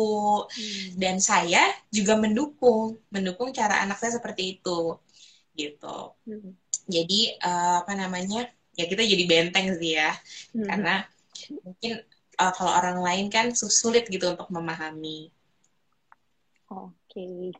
[0.46, 0.88] Hmm.
[0.94, 4.96] Dan saya juga mendukung, mendukung cara anak saya seperti itu,
[5.58, 6.14] gitu.
[6.26, 6.54] Hmm.
[6.86, 8.46] Jadi uh, apa namanya?
[8.78, 10.14] Ya kita jadi benteng sih ya,
[10.56, 10.64] hmm.
[10.64, 10.94] karena
[11.60, 12.00] mungkin
[12.38, 15.28] uh, kalau orang lain kan sulit gitu untuk memahami.
[16.70, 17.50] Oke,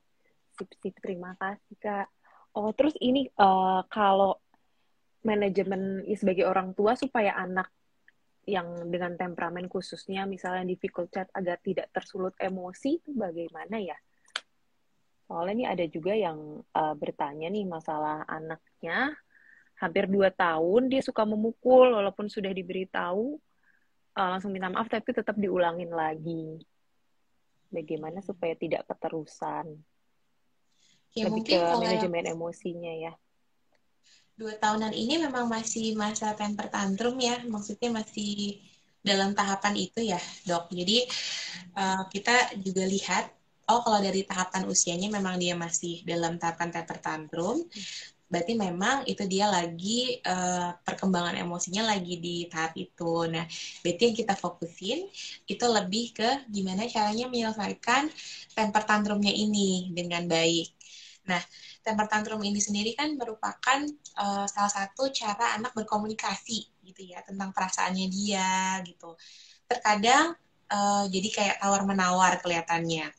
[0.54, 0.94] sip-sip.
[1.02, 2.09] Terima kasih kak.
[2.50, 4.34] Oh, terus ini uh, kalau
[5.22, 7.70] manajemen sebagai orang tua supaya anak
[8.48, 13.94] yang dengan temperamen khususnya misalnya difficult chat agar tidak tersulut emosi itu bagaimana ya?
[15.30, 19.14] Soalnya ini ada juga yang uh, bertanya nih masalah anaknya
[19.78, 23.38] hampir dua tahun dia suka memukul walaupun sudah diberitahu
[24.18, 26.58] uh, langsung minta maaf tapi tetap diulangin lagi.
[27.70, 29.78] Bagaimana supaya tidak keterusan?
[31.14, 32.34] Ya, lebih mungkin ke manajemen yang...
[32.36, 33.12] emosinya ya
[34.40, 38.56] dua tahunan ini memang masih masa temper tantrum ya maksudnya masih
[39.04, 41.04] dalam tahapan itu ya dok jadi
[41.76, 43.28] uh, kita juga lihat
[43.68, 47.68] oh kalau dari tahapan usianya memang dia masih dalam tahapan temper tantrum
[48.30, 53.26] berarti memang itu dia lagi uh, perkembangan emosinya lagi di tahap itu.
[53.26, 53.42] Nah,
[53.82, 55.10] berarti yang kita fokusin
[55.50, 58.06] itu lebih ke gimana caranya menyelesaikan
[58.54, 60.79] temper tantrumnya ini dengan baik.
[61.30, 61.42] Nah,
[61.86, 63.78] temper tantrum ini sendiri kan merupakan
[64.18, 69.14] uh, salah satu cara anak berkomunikasi gitu ya tentang perasaannya dia gitu.
[69.70, 70.34] Terkadang
[70.70, 73.10] uh, jadi kayak tawar menawar kelihatannya.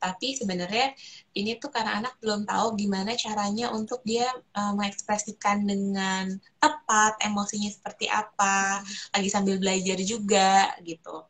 [0.00, 0.96] Tapi sebenarnya
[1.36, 7.68] ini tuh karena anak belum tahu gimana caranya untuk dia uh, mengekspresikan dengan tepat emosinya
[7.68, 8.80] seperti apa,
[9.14, 11.28] lagi sambil belajar juga gitu.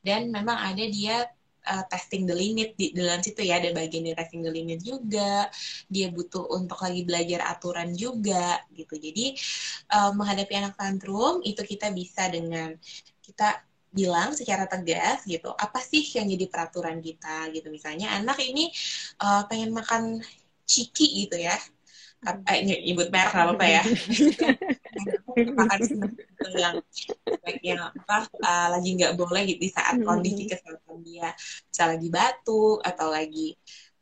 [0.00, 1.28] Dan memang ada dia
[1.70, 3.62] uh, testing the limit di dalam situ ya.
[3.62, 5.46] Ada bagian di testing the limit juga.
[5.86, 8.98] Dia butuh untuk lagi belajar aturan juga gitu.
[8.98, 9.38] Jadi
[9.94, 12.74] uh, menghadapi anak tantrum itu kita bisa dengan
[13.22, 17.70] kita bilang secara tegas gitu apa sih yang jadi peraturan kita gitu.
[17.70, 18.68] Misalnya anak ini
[19.22, 20.18] uh, pengen makan
[20.66, 21.54] ciki gitu ya.
[22.20, 23.80] Eh, nyebut apa apa ya
[26.56, 26.76] yang
[27.62, 31.30] yang apa uh, lagi nggak boleh gitu di saat kondisi kesehatan dia
[31.70, 33.54] bisa lagi batuk atau lagi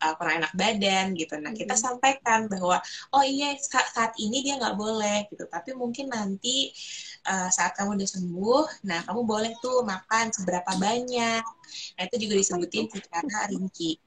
[0.03, 1.35] uh, kurang enak badan gitu.
[1.39, 2.79] Nah kita sampaikan bahwa
[3.15, 6.71] oh iya saat, saat ini dia nggak boleh gitu, tapi mungkin nanti
[7.27, 11.45] uh, saat kamu udah sembuh, nah kamu boleh tuh makan seberapa banyak.
[11.99, 13.99] Nah itu juga disebutin secara rinci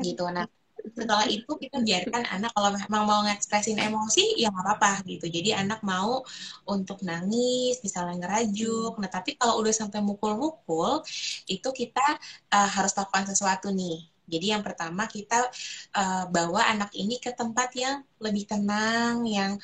[0.00, 0.24] gitu.
[0.30, 0.46] Nah
[0.92, 5.26] setelah itu kita biarkan anak kalau memang mau ngekspresin emosi ya nggak apa-apa gitu.
[5.32, 6.20] Jadi anak mau
[6.68, 9.00] untuk nangis misalnya ngerajuk.
[9.00, 11.00] Nah tapi kalau udah sampai mukul-mukul
[11.48, 12.04] itu kita
[12.52, 14.04] uh, harus lakukan sesuatu nih.
[14.24, 15.48] Jadi yang pertama kita
[15.96, 19.56] uh, bawa anak ini ke tempat yang lebih tenang yang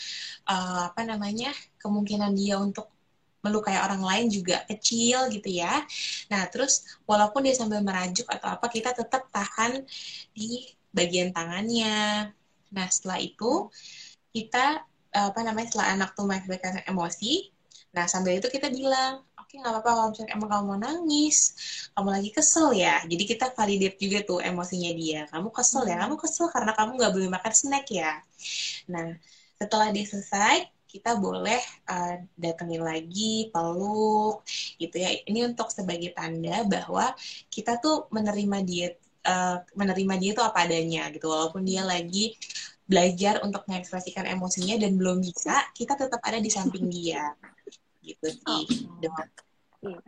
[0.48, 2.92] uh, apa namanya kemungkinan dia untuk
[3.40, 5.80] melukai orang lain juga kecil gitu ya.
[6.28, 9.80] Nah, terus walaupun dia sambil merajuk atau apa, kita tetap tahan
[10.37, 12.31] di bagian tangannya.
[12.70, 13.70] Nah, setelah itu
[14.31, 17.50] kita apa namanya setelah anak tuh mengekspresikan emosi,
[17.90, 21.38] nah sambil itu kita bilang, oke okay, nggak apa-apa kalau misalnya emang kamu mau nangis,
[21.98, 23.03] kamu lagi kesel ya.
[23.03, 25.20] Jadi kita validate juga tuh emosinya dia.
[25.26, 28.22] Kamu kesel ya, kamu kesel karena kamu nggak boleh makan snack ya.
[28.87, 29.18] Nah,
[29.59, 31.59] setelah dia selesai, kita boleh
[31.90, 34.42] uh, datengin lagi, peluk,
[34.79, 35.11] gitu ya.
[35.26, 37.14] Ini untuk sebagai tanda bahwa
[37.50, 38.88] kita tuh menerima dia
[39.26, 41.28] uh, menerima dia itu apa adanya gitu.
[41.28, 42.37] Walaupun dia lagi
[42.90, 47.35] belajar untuk mengekspresikan emosinya dan belum bisa kita tetap ada di samping dia.
[48.02, 48.64] Gitu sih.
[48.88, 48.98] Oh.
[48.98, 49.16] dok
[49.85, 50.00] iya.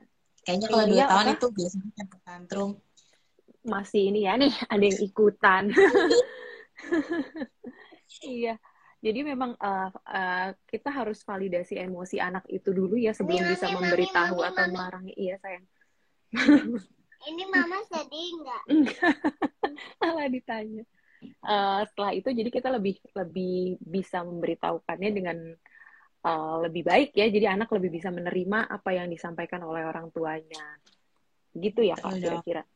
[0.43, 1.35] kayaknya kalau dua iya, tahun apa?
[1.39, 2.71] itu biasanya tantrum.
[3.63, 5.65] Masih ini ya nih ada yang ikutan.
[8.21, 8.61] Iya.
[9.03, 14.39] Jadi memang uh, uh, kita harus validasi emosi anak itu dulu ya sebelum bisa memberitahu
[14.45, 15.09] atau melarang.
[15.11, 15.65] Iya sayang
[17.23, 18.63] Ini mama sedih nggak?
[20.03, 20.85] Malah ditanya.
[21.39, 25.39] Uh, setelah itu jadi kita lebih lebih bisa memberitahukannya dengan
[26.27, 27.31] uh, lebih baik ya.
[27.31, 30.67] Jadi anak lebih bisa menerima apa yang disampaikan oleh orang tuanya.
[31.55, 32.63] Gitu ya kalau kira-kira.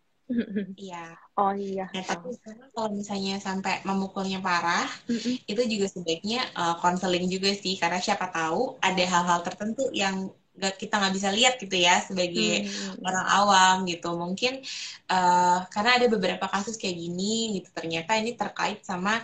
[0.74, 1.14] Iya.
[1.38, 1.87] Oh iya.
[1.94, 2.35] Nah, tapi
[2.74, 5.46] kalau misalnya sampai memukulnya parah, mm-hmm.
[5.46, 6.50] itu juga sebaiknya
[6.82, 10.26] konseling uh, juga sih, karena siapa tahu ada hal-hal tertentu yang
[10.59, 13.07] gak, kita nggak bisa lihat gitu ya sebagai hmm.
[13.07, 14.59] orang awam gitu mungkin
[15.07, 19.23] uh, karena ada beberapa kasus kayak gini gitu ternyata ini terkait sama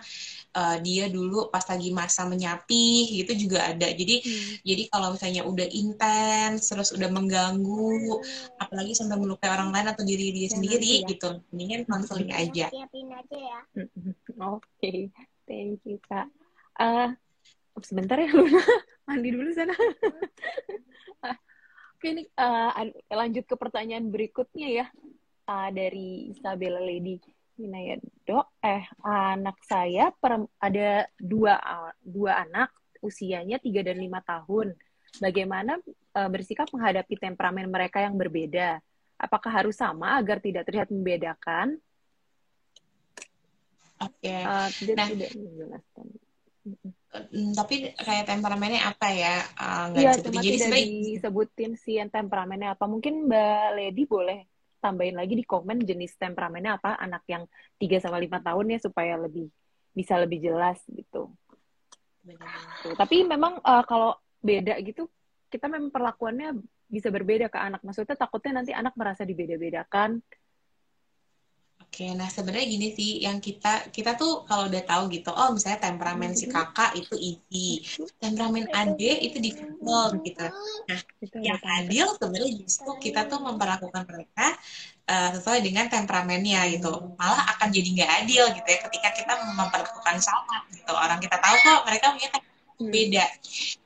[0.54, 4.62] uh, dia dulu pas lagi masa menyapi gitu juga ada jadi hmm.
[4.62, 8.62] jadi kalau misalnya udah intens terus udah mengganggu hmm.
[8.62, 11.08] apalagi sampai melukai orang lain atau diri dia sendiri ya.
[11.10, 13.60] gitu mendingan konseling aja aja ya
[14.44, 15.08] oke okay.
[15.48, 16.28] thank you kak
[16.78, 17.14] uh,
[17.80, 18.60] sebentar ya Luna
[19.08, 19.72] mandi dulu sana
[22.02, 22.74] Oke, ini uh,
[23.14, 24.86] lanjut ke pertanyaan berikutnya ya
[25.46, 27.14] uh, dari Isabella Lady.
[27.62, 31.62] Ini ya, dok, eh anak saya per, ada dua
[32.02, 32.74] dua anak
[33.06, 34.74] usianya tiga dan lima tahun.
[35.22, 35.78] Bagaimana
[36.18, 38.82] uh, bersikap menghadapi temperamen mereka yang berbeda?
[39.14, 41.78] Apakah harus sama agar tidak terlihat membedakan?
[44.02, 44.26] Oke.
[44.26, 44.42] Okay.
[44.42, 46.06] Uh, tidak nah, tidak menjelaskan.
[47.12, 49.44] Hmm, tapi kayak temperamennya apa ya?
[49.60, 51.04] Uh, iya, cuma Jadi tidak sebenernya...
[51.12, 52.88] disebutin sih yang temperamennya apa.
[52.88, 54.48] Mungkin Mbak Lady boleh
[54.80, 57.44] tambahin lagi di komen jenis temperamennya apa anak yang
[57.76, 59.52] 3 sama 5 tahun ya supaya lebih
[59.92, 61.28] bisa lebih jelas gitu.
[62.24, 62.96] Benar.
[62.96, 65.06] Tapi memang uh, kalau beda gitu
[65.52, 66.56] kita memang perlakuannya
[66.88, 67.84] bisa berbeda ke anak.
[67.84, 70.24] Maksudnya takutnya nanti anak merasa dibeda-bedakan
[71.92, 75.92] Oke, nah sebenarnya gini sih, yang kita kita tuh kalau udah tahu gitu, oh misalnya
[75.92, 77.84] temperamen si kakak itu easy,
[78.16, 80.40] temperamen adik itu difficult gitu.
[80.88, 81.00] Nah,
[81.44, 84.56] yang adil sebenarnya justru kita tuh memperlakukan mereka
[85.04, 87.12] uh, sesuai dengan temperamennya gitu.
[87.20, 90.96] Malah akan jadi nggak adil gitu ya ketika kita memperlakukan sama gitu.
[90.96, 92.51] Orang kita tahu kok mereka punya Hmm.
[92.90, 93.26] Beda.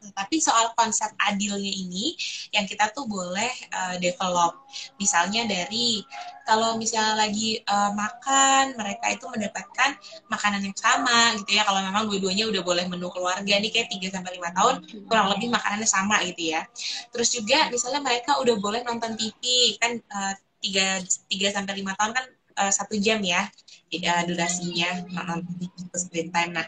[0.04, 2.14] Nah, tapi soal konsep adilnya ini
[2.54, 4.64] yang kita tuh boleh uh, develop.
[4.96, 6.00] Misalnya dari
[6.46, 9.98] kalau misalnya lagi uh, makan, mereka itu mendapatkan
[10.30, 11.66] makanan yang sama gitu ya.
[11.66, 14.74] Kalau memang dua-duanya udah boleh menu keluarga nih kayak 3 sampai 5 tahun,
[15.10, 16.62] kurang lebih makanannya sama gitu ya.
[17.10, 22.12] Terus juga misalnya mereka udah boleh nonton TV kan uh, 3 3 sampai 5 tahun
[22.14, 22.24] kan
[22.72, 23.44] satu jam ya
[23.94, 25.06] uh, durasinya
[25.94, 26.52] screen time.
[26.52, 26.66] Nah,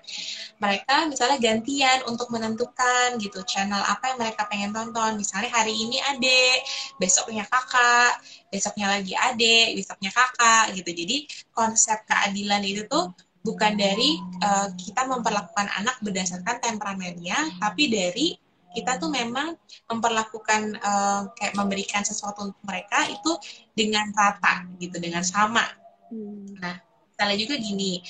[0.62, 5.18] mereka misalnya gantian untuk menentukan gitu channel apa yang mereka pengen tonton.
[5.18, 6.58] Misalnya hari ini adik,
[6.96, 10.90] besoknya kakak, besoknya lagi adik, besoknya kakak gitu.
[10.94, 11.16] Jadi
[11.52, 18.47] konsep keadilan itu tuh bukan dari uh, kita memperlakukan anak berdasarkan temperamennya, tapi dari
[18.78, 19.58] kita tuh memang
[19.90, 23.34] memperlakukan uh, kayak memberikan sesuatu untuk mereka itu
[23.74, 25.66] dengan rata gitu dengan sama.
[26.08, 26.56] Hmm.
[26.56, 26.80] nah
[27.12, 28.00] misalnya juga gini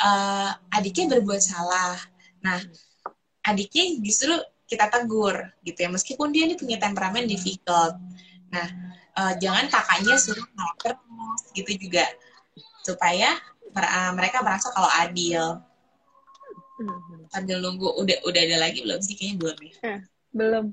[0.00, 2.00] uh, adiknya berbuat salah.
[2.40, 2.58] Nah
[3.44, 4.32] adiknya justru
[4.64, 7.94] kita tegur gitu ya meskipun dia ini punya temperamen difficult.
[8.48, 8.66] Nah
[9.20, 12.08] uh, jangan kakaknya suruh nolak terus gitu juga
[12.82, 13.36] supaya
[14.16, 15.60] mereka merasa kalau adil
[16.78, 17.28] hmm.
[17.34, 19.14] sambil nunggu udah udah ada lagi belum sih?
[19.18, 19.74] Kayaknya belum ya.
[19.82, 20.00] Eh,
[20.32, 20.66] belum.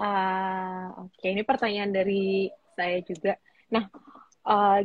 [0.00, 1.14] Uh, oke.
[1.20, 1.36] Okay.
[1.36, 3.36] ini pertanyaan dari saya juga.
[3.68, 3.84] Nah
[4.48, 4.80] uh,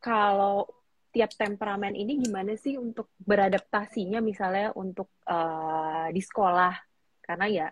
[0.00, 0.64] kalau
[1.12, 4.24] tiap temperamen ini gimana sih untuk beradaptasinya?
[4.24, 6.74] Misalnya untuk uh, di sekolah.
[7.20, 7.66] Karena ya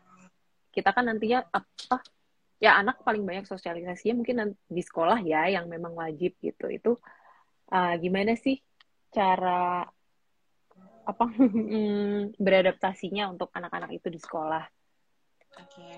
[0.74, 2.04] kita kan nantinya apa?
[2.60, 6.68] Ya anak paling banyak sosialisasinya mungkin di sekolah ya yang memang wajib gitu.
[6.68, 7.00] Itu
[7.72, 8.60] uh, gimana sih
[9.14, 9.86] cara
[11.04, 11.24] apa
[12.44, 14.64] beradaptasinya untuk anak-anak itu di sekolah?
[15.60, 15.70] Oke.
[15.70, 15.94] Okay.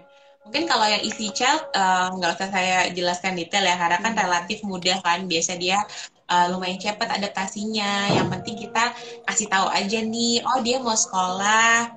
[0.46, 4.14] Mungkin kalau yang easy child eh, nggak uh, usah saya jelaskan detail ya karena kan
[4.14, 4.22] hmm.
[4.22, 5.82] relatif mudah kan biasa dia
[6.30, 8.14] uh, lumayan cepat adaptasinya.
[8.14, 8.84] Yang penting kita
[9.26, 11.90] kasih tahu aja nih, oh dia mau sekolah,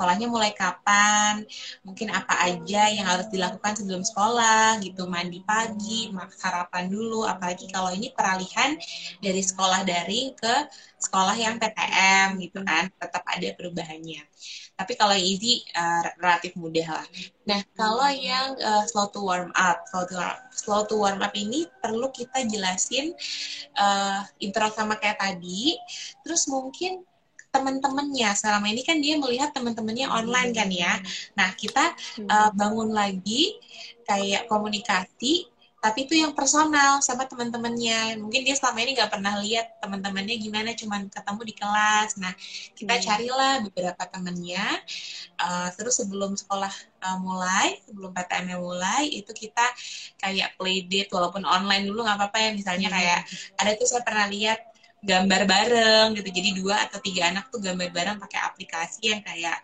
[0.00, 1.44] sekolahnya mulai kapan,
[1.84, 6.08] mungkin apa aja yang harus dilakukan sebelum sekolah gitu, mandi pagi,
[6.40, 8.80] sarapan dulu, apalagi kalau ini peralihan
[9.20, 10.72] dari sekolah daring ke
[11.04, 14.24] sekolah yang PTM gitu kan, tetap ada perubahannya.
[14.72, 17.06] Tapi kalau easy uh, relatif mudah lah.
[17.44, 20.16] Nah, kalau yang uh, slow to warm up, slow to,
[20.56, 23.12] slow to warm up ini perlu kita jelasin
[23.76, 25.76] uh, intro sama kayak tadi,
[26.24, 27.04] terus mungkin
[27.50, 28.30] teman-temannya.
[28.38, 30.98] Selama ini kan dia melihat teman-temannya online kan ya.
[31.34, 31.94] Nah kita
[32.30, 33.58] uh, bangun lagi
[34.06, 38.20] kayak komunikasi tapi itu yang personal sama teman-temannya.
[38.20, 42.10] Mungkin dia selama ini nggak pernah lihat teman-temannya gimana cuman ketemu di kelas.
[42.20, 42.36] Nah
[42.76, 43.02] kita hmm.
[43.02, 44.64] carilah beberapa temannya.
[45.40, 46.68] Uh, terus sebelum sekolah
[47.00, 49.64] uh, mulai sebelum PTM mulai itu kita
[50.20, 52.50] kayak play date walaupun online dulu nggak apa-apa ya.
[52.52, 52.96] Misalnya hmm.
[53.00, 53.20] kayak
[53.56, 54.69] ada tuh saya pernah lihat
[55.00, 56.28] gambar bareng gitu.
[56.28, 59.58] Jadi dua atau tiga anak tuh gambar bareng pakai aplikasi yang kayak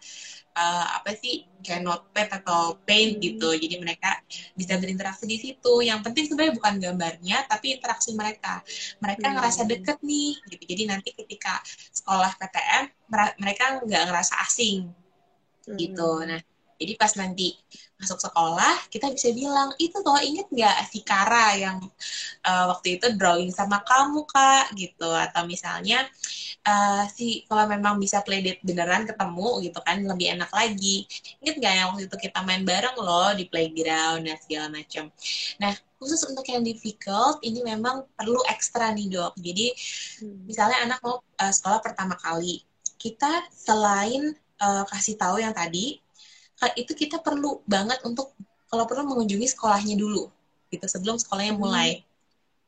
[0.56, 3.52] uh, apa sih kayak notepad atau paint gitu.
[3.56, 4.16] Jadi mereka
[4.56, 5.84] bisa berinteraksi di situ.
[5.84, 8.64] Yang penting sebenarnya bukan gambarnya tapi interaksi mereka.
[9.00, 9.34] Mereka hmm.
[9.36, 10.64] ngerasa deket nih gitu.
[10.74, 11.60] Jadi nanti ketika
[11.92, 12.84] sekolah PTM
[13.38, 14.90] mereka nggak ngerasa asing
[15.66, 15.76] hmm.
[15.76, 16.40] gitu nah
[16.76, 17.56] jadi pas nanti
[17.96, 21.80] masuk sekolah, kita bisa bilang, itu loh inget nggak si Kara yang
[22.44, 25.08] uh, waktu itu drawing sama kamu kak, gitu.
[25.08, 26.04] Atau misalnya
[26.68, 31.08] uh, si kalau memang bisa playdate beneran ketemu gitu kan, lebih enak lagi.
[31.40, 35.08] Inget nggak yang waktu itu kita main bareng loh di playground dan segala macam.
[35.56, 39.32] Nah khusus untuk yang difficult ini memang perlu ekstra nih dok.
[39.40, 39.72] Jadi
[40.20, 40.44] hmm.
[40.44, 42.60] misalnya anak mau uh, sekolah pertama kali,
[43.00, 46.04] kita selain uh, kasih tahu yang tadi
[46.76, 48.32] itu kita perlu banget untuk
[48.66, 50.26] kalau perlu mengunjungi sekolahnya dulu
[50.72, 51.62] gitu sebelum sekolahnya hmm.
[51.62, 51.90] mulai.
[52.00, 52.04] Hmm.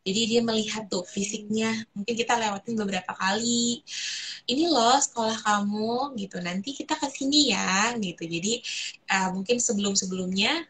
[0.09, 3.85] Jadi dia melihat tuh fisiknya, mungkin kita lewatin beberapa kali.
[4.49, 6.41] Ini loh sekolah kamu gitu.
[6.41, 8.25] Nanti kita ke sini ya gitu.
[8.25, 8.65] Jadi
[9.13, 10.65] uh, mungkin sebelum-sebelumnya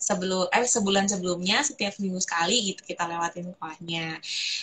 [0.00, 4.16] sebelum eh sebulan sebelumnya setiap minggu sekali gitu kita lewatin sekolahnya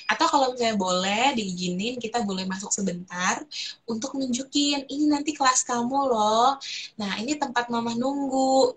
[0.10, 3.38] atau kalau misalnya boleh diizinin kita boleh masuk sebentar
[3.86, 6.58] untuk nunjukin ini nanti kelas kamu loh.
[7.00, 8.74] Nah ini tempat mama nunggu.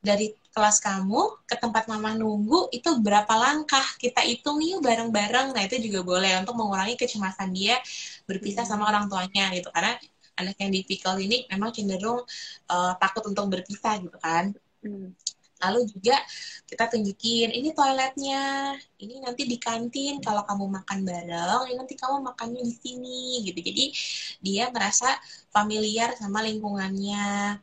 [0.00, 5.52] Dari kelas kamu ke tempat mama nunggu itu berapa langkah kita hitung yuk bareng-bareng.
[5.52, 7.76] Nah itu juga boleh untuk mengurangi kecemasan dia
[8.24, 9.68] berpisah sama orang tuanya gitu.
[9.68, 9.92] Karena
[10.40, 12.24] anak yang difficult ini memang cenderung
[12.72, 14.56] uh, takut untuk berpisah gitu kan.
[14.80, 15.12] Hmm
[15.60, 16.16] lalu juga
[16.64, 18.74] kita tunjukin ini toiletnya.
[18.96, 23.60] Ini nanti di kantin kalau kamu makan bareng ini nanti kamu makannya di sini gitu.
[23.60, 23.84] Jadi
[24.40, 25.18] dia merasa
[25.52, 27.58] familiar sama lingkungannya.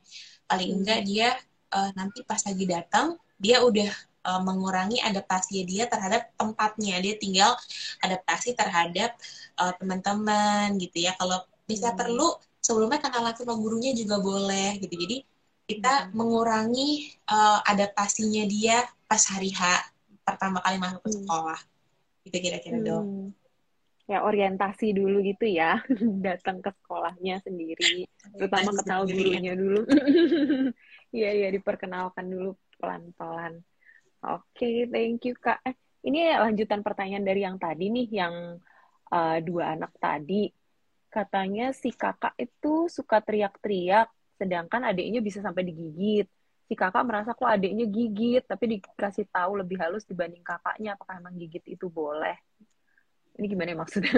[0.47, 0.77] Paling hmm.
[0.83, 1.29] enggak dia
[1.73, 3.91] uh, nanti pas lagi datang dia udah
[4.27, 6.99] uh, mengurangi adaptasi dia terhadap tempatnya.
[6.99, 7.55] Dia tinggal
[8.03, 9.15] adaptasi terhadap
[9.57, 11.15] uh, teman-teman gitu ya.
[11.15, 11.97] Kalau bisa hmm.
[11.97, 12.27] perlu
[12.59, 14.95] sebelumnya kenal langsung sama gurunya juga boleh gitu.
[14.99, 15.17] Jadi
[15.67, 16.15] kita hmm.
[16.15, 19.91] mengurangi uh, adaptasinya dia pas hari H
[20.23, 21.17] pertama kali masuk ke hmm.
[21.21, 21.59] sekolah.
[22.23, 22.87] Itu kira-kira hmm.
[22.87, 23.07] dong.
[24.07, 25.83] Ya orientasi dulu gitu ya,
[26.25, 28.07] datang ke sekolahnya sendiri,
[28.39, 29.11] terutama kenal ya.
[29.11, 29.81] gurunya dulu.
[31.07, 33.63] Iya iya diperkenalkan dulu pelan-pelan.
[34.27, 35.63] Oke, okay, thank you kak.
[35.63, 35.71] Eh,
[36.03, 38.59] ini lanjutan pertanyaan dari yang tadi nih, yang
[39.07, 40.51] uh, dua anak tadi.
[41.07, 46.29] Katanya si kakak itu suka teriak-teriak sedangkan adiknya bisa sampai digigit.
[46.67, 51.35] Si kakak merasa kok adiknya gigit tapi dikasih tahu lebih halus dibanding kakaknya apakah emang
[51.35, 52.35] gigit itu boleh?
[53.37, 54.13] Ini gimana ya maksudnya?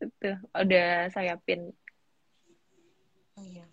[0.00, 1.68] Itu udah saya pin
[3.36, 3.64] oh iya.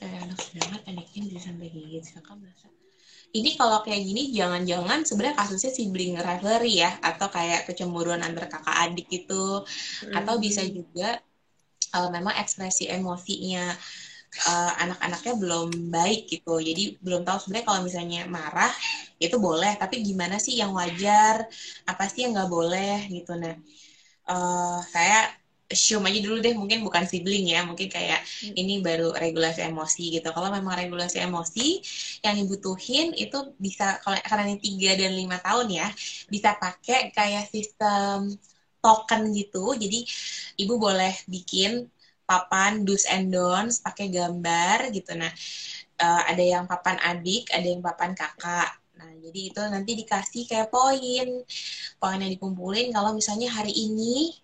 [0.00, 2.68] Anak sedangkan adiknya bisa sampai gigit kakak merasa.
[3.30, 8.76] Ini kalau kayak gini jangan-jangan sebenarnya kasusnya sibling rivalry ya atau kayak kecemburuan antar kakak
[8.90, 9.62] adik itu.
[10.02, 10.14] Hmm.
[10.18, 11.20] atau bisa juga
[11.88, 13.72] kalau memang ekspresi emosinya
[14.46, 16.60] uh, anak-anaknya belum baik gitu.
[16.60, 18.72] Jadi belum tahu sebenarnya kalau misalnya marah
[19.18, 21.44] itu boleh, tapi gimana sih yang wajar,
[21.88, 23.34] apa sih yang nggak boleh gitu.
[23.36, 23.56] Nah,
[24.30, 28.58] uh, saya assume aja dulu deh mungkin bukan sibling ya mungkin kayak hmm.
[28.58, 31.78] ini baru regulasi emosi gitu kalau memang regulasi emosi
[32.26, 35.86] yang dibutuhin itu bisa kalau karena ini tiga dan lima tahun ya
[36.26, 38.34] bisa pakai kayak sistem
[38.80, 39.98] token gitu jadi
[40.60, 41.86] ibu boleh bikin
[42.24, 45.32] papan do's and don'ts pakai gambar gitu nah
[46.02, 50.68] uh, ada yang papan adik ada yang papan kakak Nah, jadi itu nanti dikasih kayak
[50.68, 51.28] poin.
[51.96, 54.36] Poin yang dikumpulin kalau misalnya hari ini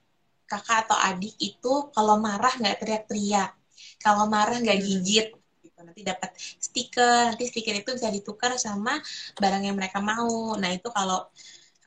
[0.48, 3.52] kakak atau adik itu kalau marah nggak teriak-teriak,
[4.00, 4.86] kalau marah nggak hmm.
[4.86, 5.26] gigit,
[5.60, 5.78] gitu.
[5.84, 8.96] nanti dapat stiker, nanti stiker itu bisa ditukar sama
[9.36, 10.56] barang yang mereka mau.
[10.56, 11.28] Nah itu kalau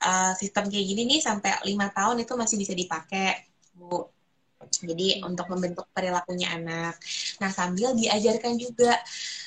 [0.04, 4.08] uh, sistem kayak gini nih sampai lima tahun itu masih bisa dipakai, bu.
[4.70, 7.00] Jadi untuk membentuk perilakunya anak.
[7.40, 8.92] Nah sambil diajarkan juga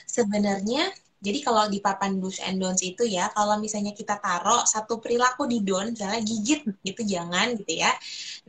[0.09, 0.89] sebenarnya
[1.23, 5.47] jadi kalau di papan do's and don'ts itu ya, kalau misalnya kita taruh satu perilaku
[5.47, 7.95] di don, misalnya gigit gitu jangan gitu ya.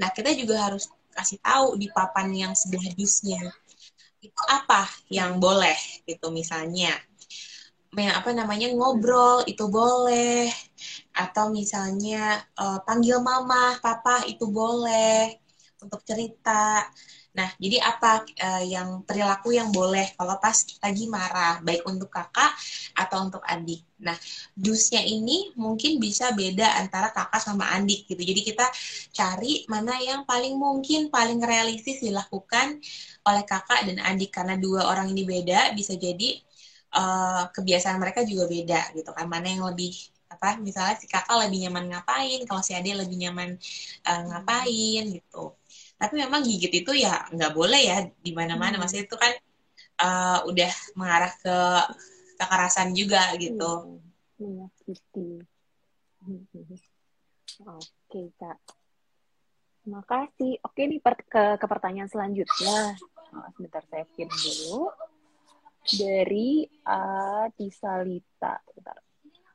[0.01, 3.45] Nah kita juga harus kasih tahu di papan yang sebelah do's-nya
[4.25, 5.77] itu apa yang boleh
[6.09, 6.97] gitu misalnya.
[7.93, 10.49] Apa namanya ngobrol itu boleh
[11.13, 15.37] atau misalnya uh, panggil mama, papa itu boleh
[15.83, 16.89] untuk cerita.
[17.33, 20.53] Nah, jadi apa uh, yang perilaku yang boleh kalau pas
[20.85, 22.53] lagi marah, baik untuk kakak
[22.93, 23.81] atau untuk adik.
[24.05, 24.13] Nah,
[24.53, 28.21] dusnya ini mungkin bisa beda antara kakak sama adik gitu.
[28.21, 28.69] Jadi kita
[29.09, 32.77] cari mana yang paling mungkin, paling realistis dilakukan
[33.25, 36.37] oleh kakak dan adik karena dua orang ini beda, bisa jadi
[36.93, 39.25] uh, kebiasaan mereka juga beda gitu kan.
[39.25, 40.12] Mana yang lebih
[40.43, 43.55] apa misalnya si kakak lebih nyaman ngapain, kalau si adik lebih nyaman
[44.03, 45.55] uh, ngapain gitu.
[45.95, 48.75] Tapi memang gigit itu ya nggak boleh ya di mana-mana.
[48.75, 48.83] Hmm.
[48.83, 49.31] maksudnya itu kan
[50.03, 51.57] uh, udah mengarah ke
[52.35, 54.03] kekerasan juga gitu.
[54.35, 55.47] Menyakiti
[56.27, 56.75] hmm.
[57.63, 58.59] oke kak.
[59.87, 62.99] Makasih oke nih per ke, ke pertanyaan selanjutnya.
[63.31, 64.91] Oh, sebentar saya pin dulu.
[65.87, 68.59] Dari uh, Tisalita.
[68.75, 69.12] Bentar.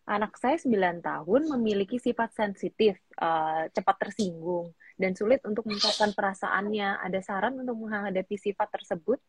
[0.09, 7.05] Anak saya 9 tahun memiliki sifat sensitif, uh, cepat tersinggung, dan sulit untuk mengungkapkan perasaannya.
[7.05, 9.21] Ada saran untuk menghadapi sifat tersebut?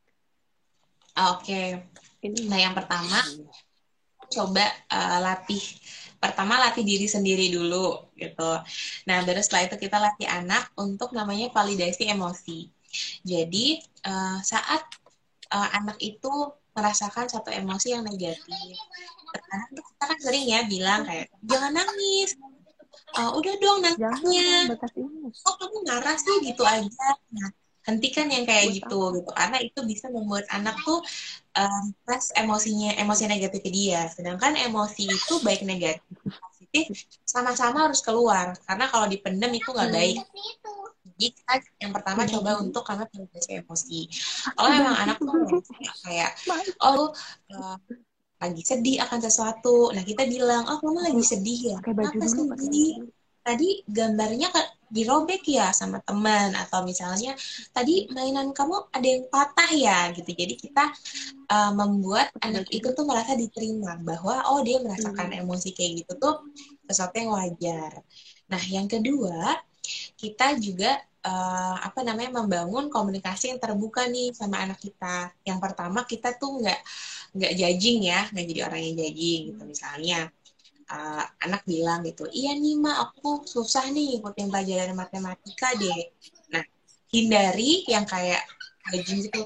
[1.19, 1.83] Oke.
[2.23, 2.39] Okay.
[2.47, 3.19] Nah, yang pertama
[4.29, 4.63] coba
[4.93, 5.59] uh, latih
[6.19, 8.51] pertama latih diri sendiri dulu gitu.
[9.07, 12.71] Nah, baru setelah itu kita latih anak untuk namanya validasi emosi.
[13.27, 14.83] Jadi, uh, saat
[15.51, 16.31] uh, anak itu
[16.79, 18.75] merasakan satu emosi yang negatif,
[19.35, 22.39] kadang kita kan sering ya bilang kayak jangan nangis,
[23.19, 24.73] uh, udah dong nantinya
[25.43, 27.07] oh kamu marah sih gitu aja.
[27.35, 27.51] Nah
[27.89, 29.31] hentikan yang kayak gitu gitu.
[29.33, 31.01] Karena itu bisa membuat anak tuh
[31.57, 31.83] uh,
[32.37, 34.05] emosinya emosi negatif dia.
[34.13, 36.05] Sedangkan emosi itu baik negatif
[36.69, 38.53] positif sama-sama harus keluar.
[38.69, 40.17] Karena kalau dipendam itu nggak baik
[41.19, 41.53] jadi kita
[41.83, 42.31] yang pertama hmm.
[42.31, 43.99] coba untuk karena regulasi emosi
[44.55, 45.35] kalau memang anak tuh
[46.07, 46.31] kayak
[46.79, 47.11] oh
[47.51, 47.75] uh,
[48.39, 49.91] lagi sedih akan sesuatu.
[49.91, 51.77] Nah kita bilang, oh kamu lagi sedih ya.
[51.83, 52.91] Pakai baju Apa dulu, sedih?
[53.39, 54.47] Tadi gambarnya
[54.89, 57.37] dirobek ya sama teman atau misalnya
[57.71, 60.31] tadi mainan kamu ada yang patah ya gitu.
[60.33, 60.85] Jadi kita
[61.51, 65.41] uh, membuat anak itu tuh merasa diterima bahwa oh dia merasakan hmm.
[65.45, 66.35] emosi kayak gitu tuh
[66.89, 68.01] sesuatu yang wajar.
[68.49, 69.61] Nah yang kedua
[70.15, 75.31] kita juga uh, apa namanya membangun komunikasi yang terbuka nih sama anak kita.
[75.43, 76.81] Yang pertama kita tuh nggak
[77.35, 80.21] nggak judging ya, nggak jadi orang yang judging gitu misalnya.
[80.89, 86.01] Uh, anak bilang gitu, iya nih ma aku susah nih ikutin pelajaran matematika deh.
[86.49, 86.65] Nah
[87.13, 88.41] hindari yang kayak
[88.91, 89.41] judging gitu.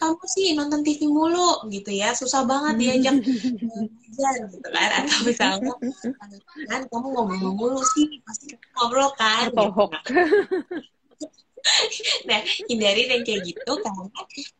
[0.00, 2.12] Kamu sih nonton TV mulu gitu ya.
[2.12, 4.90] Susah banget diajak belajar gitu kan.
[5.04, 5.72] Atau misalnya
[6.70, 9.50] kan kamu ngobrol mulu sih pasti ngobrol kan.
[9.50, 9.84] Gitu.
[12.28, 14.04] nah hindari yang kayak gitu karena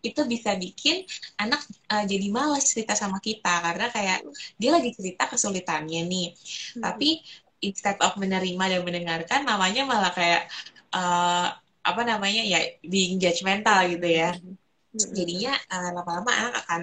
[0.01, 1.05] itu bisa bikin
[1.37, 1.61] anak
[1.93, 3.61] uh, jadi malas cerita sama kita.
[3.61, 4.25] Karena kayak
[4.57, 6.29] dia lagi cerita kesulitannya nih.
[6.75, 6.83] Hmm.
[6.91, 7.21] tapi
[7.65, 10.45] instead of menerima dan mendengarkan namanya malah kayak
[10.93, 11.49] uh,
[11.85, 14.33] apa namanya ya being judgmental gitu ya.
[14.95, 16.81] Jadinya uh, lama-lama anak akan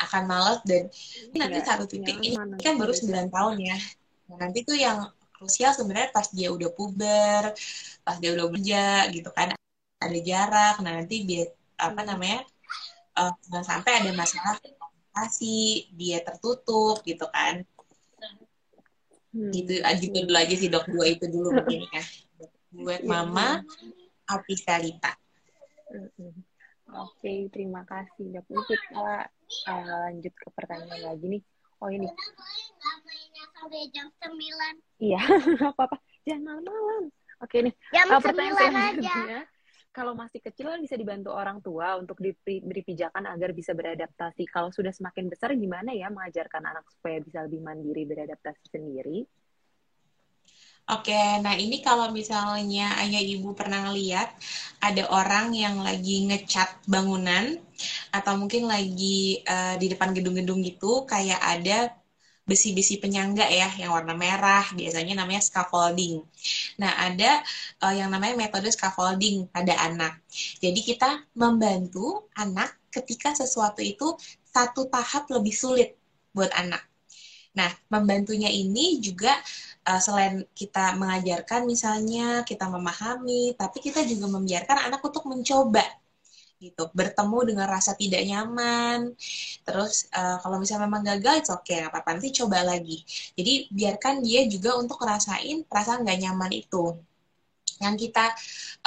[0.00, 0.88] akan malas dan
[1.30, 3.76] ini nanti satu titik ini kan baru 9 tahun ya.
[4.32, 7.54] Nah, nanti tuh yang krusial sebenarnya pas dia udah puber
[8.02, 9.52] pas dia udah bekerja gitu kan
[10.00, 10.74] ada jarak.
[10.80, 12.46] Nah nanti dia apa namanya
[13.18, 17.66] uh, sampai ada masalah komunikasi dia tertutup gitu kan.
[19.28, 19.52] Hmm.
[19.52, 22.04] gitu gitu dulu aja sih dok dua itu dulu begini ya.
[22.72, 23.66] Buat mama
[24.28, 25.12] Apisalita.
[25.88, 26.08] Oke,
[26.88, 28.32] okay, terima kasih.
[28.32, 28.44] Dok.
[28.48, 29.28] Ini kita
[29.68, 31.42] uh, lanjut ke pertanyaan lagi nih.
[31.78, 32.08] Oh ini.
[33.58, 34.34] sampai jam 9.
[35.02, 35.20] Iya,
[35.74, 35.96] apa-apa.
[36.26, 37.04] Jangan malam-malam.
[37.44, 37.74] Oke nih.
[37.94, 39.44] Jam uh, pertanyaan aja.
[39.92, 44.46] Kalau masih kecil bisa dibantu orang tua untuk diberi pijakan agar bisa beradaptasi.
[44.46, 49.26] Kalau sudah semakin besar gimana ya mengajarkan anak supaya bisa lebih mandiri beradaptasi sendiri?
[50.88, 51.12] Oke,
[51.44, 54.32] nah ini kalau misalnya ayah ibu pernah lihat
[54.80, 57.60] ada orang yang lagi ngecat bangunan
[58.16, 61.92] atau mungkin lagi uh, di depan gedung-gedung gitu kayak ada
[62.48, 66.24] besi-besi penyangga ya yang warna merah biasanya namanya scaffolding.
[66.80, 67.44] Nah ada
[67.84, 70.24] uh, yang namanya metode scaffolding pada anak.
[70.64, 74.16] Jadi kita membantu anak ketika sesuatu itu
[74.48, 76.00] satu tahap lebih sulit
[76.32, 76.87] buat anak.
[77.58, 79.34] Nah membantunya ini juga
[79.88, 85.82] uh, selain kita mengajarkan misalnya kita memahami tapi kita juga membiarkan anak untuk mencoba
[86.58, 86.90] gitu.
[86.90, 89.14] Bertemu dengan rasa tidak nyaman.
[89.66, 93.02] Terus uh, kalau misalnya memang gagal itu oke okay, apa-apa nanti coba lagi.
[93.38, 96.84] Jadi biarkan dia juga untuk ngerasain perasaan nggak nyaman itu.
[97.78, 98.24] Yang kita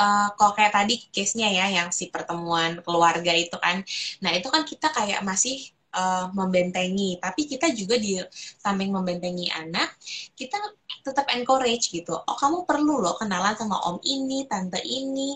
[0.03, 3.84] uh, kok kayak tadi case-nya ya yang si pertemuan keluarga itu kan.
[4.19, 8.19] Nah itu kan kita kayak masih uh, membentengi, tapi kita juga di
[8.59, 9.95] samping membentengi anak,
[10.35, 10.57] kita
[11.01, 12.13] tetap encourage gitu.
[12.13, 15.35] Oh kamu perlu loh kenalan sama om ini, tante ini,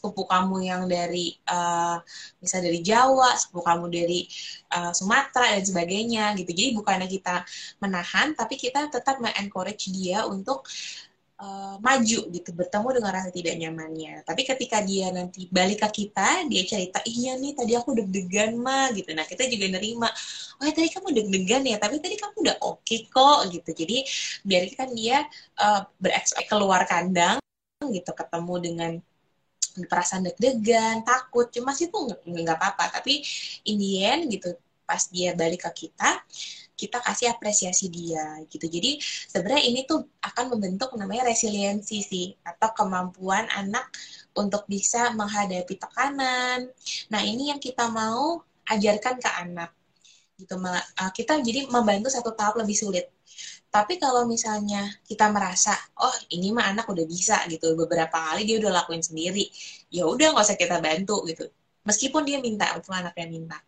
[0.00, 2.00] sepupu kamu yang dari uh,
[2.40, 4.24] dari Jawa, sepupu kamu dari
[4.72, 6.50] uh, Sumatera dan sebagainya gitu.
[6.56, 7.44] Jadi bukannya kita
[7.84, 10.64] menahan, tapi kita tetap mengencourage dia untuk
[11.40, 14.22] uh, maju gitu bertemu dengan rasa tidak nyamannya.
[14.22, 18.92] Tapi ketika dia nanti balik ke kita dia cerita iya nih tadi aku deg-degan mah
[18.92, 19.10] gitu.
[19.16, 20.08] Nah kita juga nerima
[20.60, 23.70] oh ya tadi kamu deg-degan ya tapi tadi kamu udah oke okay kok gitu.
[23.72, 23.96] Jadi
[24.44, 25.24] biarkan dia
[25.58, 27.40] uh, berekspek keluar kandang
[27.80, 28.10] gitu.
[28.12, 28.92] Ketemu dengan
[29.88, 31.48] perasaan deg-degan takut.
[31.48, 33.00] Cuma sih tuh nggak apa-apa.
[33.00, 33.24] Tapi
[33.66, 34.56] in the gitu
[34.90, 36.18] pas dia balik ke kita
[36.80, 38.64] kita kasih apresiasi dia gitu.
[38.64, 43.92] Jadi sebenarnya ini tuh akan membentuk namanya resiliensi sih atau kemampuan anak
[44.32, 46.72] untuk bisa menghadapi tekanan.
[47.12, 49.70] Nah, ini yang kita mau ajarkan ke anak.
[50.40, 53.12] Gitu eh, kita jadi membantu satu tahap lebih sulit.
[53.70, 58.58] Tapi kalau misalnya kita merasa, oh ini mah anak udah bisa gitu, beberapa kali dia
[58.58, 59.46] udah lakuin sendiri,
[59.94, 61.46] ya udah nggak usah kita bantu gitu.
[61.86, 63.58] Meskipun dia minta, itu anaknya minta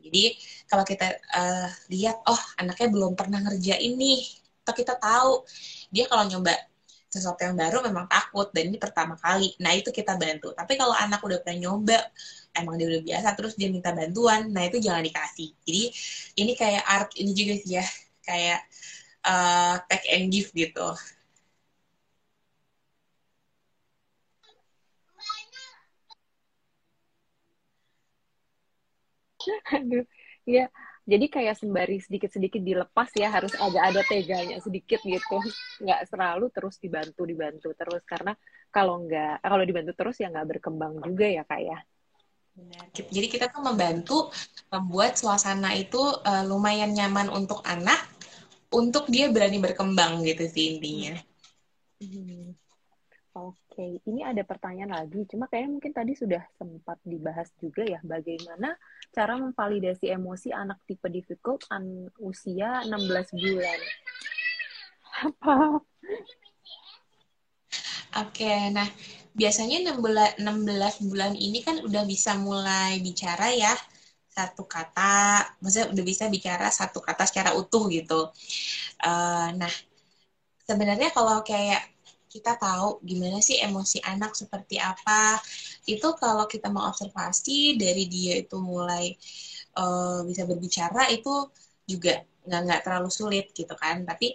[0.00, 0.24] jadi
[0.66, 4.20] kalau kita uh, lihat, oh anaknya belum pernah ngerjain nih,
[4.64, 5.44] atau kita tahu
[5.92, 6.54] dia kalau nyoba
[7.10, 9.50] sesuatu yang baru memang takut dan ini pertama kali.
[9.58, 10.54] Nah itu kita bantu.
[10.54, 11.98] Tapi kalau anak udah pernah nyoba,
[12.54, 15.50] emang dia udah biasa, terus dia minta bantuan, nah itu jangan dikasih.
[15.66, 15.82] Jadi
[16.38, 17.86] ini kayak art ini juga sih ya,
[18.22, 18.60] kayak
[19.26, 20.88] uh, take and give gitu.
[29.76, 30.04] Aduh,
[30.46, 30.66] ya.
[31.10, 35.38] Jadi kayak sembari sedikit-sedikit dilepas ya harus ada ada teganya sedikit gitu.
[35.82, 38.36] Nggak selalu terus dibantu dibantu terus karena
[38.70, 41.78] kalau nggak kalau dibantu terus ya nggak berkembang juga ya kak ya.
[42.54, 42.84] Benar.
[42.92, 44.28] Jadi kita tuh membantu
[44.70, 48.06] membuat suasana itu uh, lumayan nyaman untuk anak
[48.70, 51.18] untuk dia berani berkembang gitu sih intinya.
[51.98, 52.59] Hmm.
[53.70, 55.22] Oke, ini ada pertanyaan lagi.
[55.30, 58.74] Cuma kayaknya mungkin tadi sudah sempat dibahas juga ya bagaimana
[59.14, 63.78] cara memvalidasi emosi anak tipe difficult an usia 16 bulan.
[65.22, 65.54] Apa?
[68.26, 68.90] Oke, nah
[69.38, 73.70] biasanya 16, 16 bulan ini kan udah bisa mulai bicara ya
[74.34, 78.34] satu kata, maksudnya udah bisa bicara satu kata secara utuh gitu.
[78.98, 79.74] Uh, nah,
[80.66, 81.86] sebenarnya kalau kayak
[82.32, 85.36] kita tahu gimana sih emosi anak seperti apa.
[85.84, 89.04] Itu kalau kita mau observasi dari dia itu mulai
[89.78, 91.50] uh, bisa berbicara itu
[91.90, 93.96] juga nggak nggak terlalu sulit gitu kan.
[94.06, 94.26] Tapi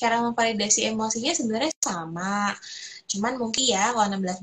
[0.00, 2.56] cara memvalidasi emosinya sebenarnya sama.
[3.10, 4.40] Cuman mungkin ya kalau 16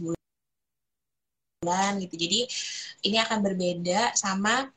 [1.62, 2.16] bulan gitu.
[2.24, 2.40] Jadi
[3.08, 4.70] ini akan berbeda sama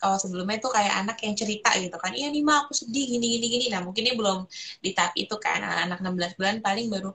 [0.00, 3.26] kalau sebelumnya itu kayak anak yang cerita gitu kan iya nih mah aku sedih gini
[3.36, 4.38] gini gini nah mungkin ini belum
[4.80, 7.12] di tahap itu kan anak 16 bulan paling baru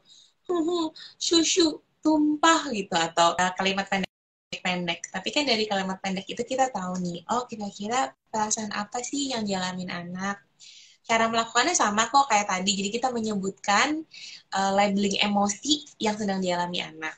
[1.17, 4.11] susu tumpah gitu atau uh, kalimat pendek
[4.61, 9.31] pendek tapi kan dari kalimat pendek itu kita tahu nih oh kira-kira perasaan apa sih
[9.31, 10.43] yang dialamin anak?
[11.07, 12.71] Cara melakukannya sama kok kayak tadi.
[12.75, 14.03] Jadi kita menyebutkan
[14.51, 17.15] uh, labeling emosi yang sedang dialami anak.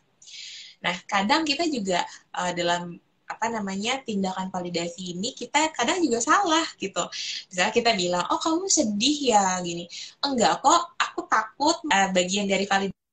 [0.86, 2.06] Nah kadang kita juga
[2.38, 2.94] uh, dalam
[3.28, 7.02] apa namanya tindakan validasi ini kita kadang juga salah gitu.
[7.50, 9.90] Misalnya kita bilang oh kamu sedih ya gini.
[10.22, 13.07] Enggak kok aku takut uh, bagian dari validasi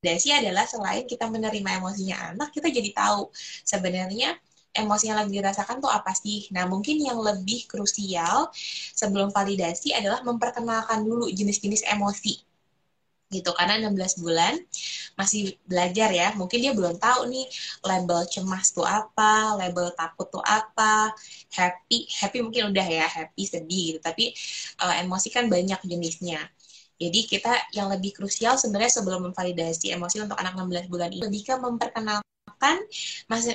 [0.00, 3.32] validasi adalah selain kita menerima emosinya anak, kita jadi tahu
[3.64, 4.36] sebenarnya
[4.76, 6.46] emosi yang lagi dirasakan tuh apa sih.
[6.52, 8.52] Nah, mungkin yang lebih krusial
[8.92, 12.44] sebelum validasi adalah memperkenalkan dulu jenis-jenis emosi.
[13.26, 14.54] Gitu karena 16 bulan
[15.18, 16.30] masih belajar ya.
[16.38, 17.48] Mungkin dia belum tahu nih
[17.82, 21.10] label cemas tuh apa label takut tuh apa
[21.50, 24.00] happy happy mungkin udah ya happy sedih gitu.
[24.04, 24.30] Tapi
[24.84, 26.38] uh, emosi kan banyak jenisnya
[26.96, 31.42] jadi kita yang lebih krusial sebenarnya sebelum memvalidasi emosi untuk anak 16 bulan ini lebih
[31.44, 32.76] ke memperkenalkan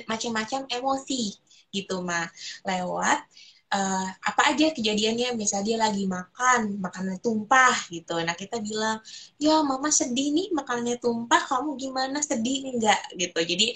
[0.06, 1.36] macam-macam emosi
[1.74, 2.30] gitu mah
[2.68, 3.26] lewat
[3.72, 5.34] uh, apa aja kejadiannya?
[5.40, 8.20] Misalnya dia lagi makan makannya tumpah gitu.
[8.22, 9.00] Nah kita bilang
[9.40, 12.20] ya mama sedih nih makannya tumpah kamu gimana?
[12.22, 13.02] Sedih enggak?
[13.16, 13.40] Gitu.
[13.40, 13.68] Jadi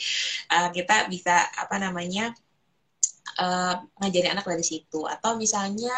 [0.51, 2.35] uh, kita bisa apa namanya
[3.39, 5.03] uh, ngajarin anak dari situ.
[5.07, 5.93] Atau misalnya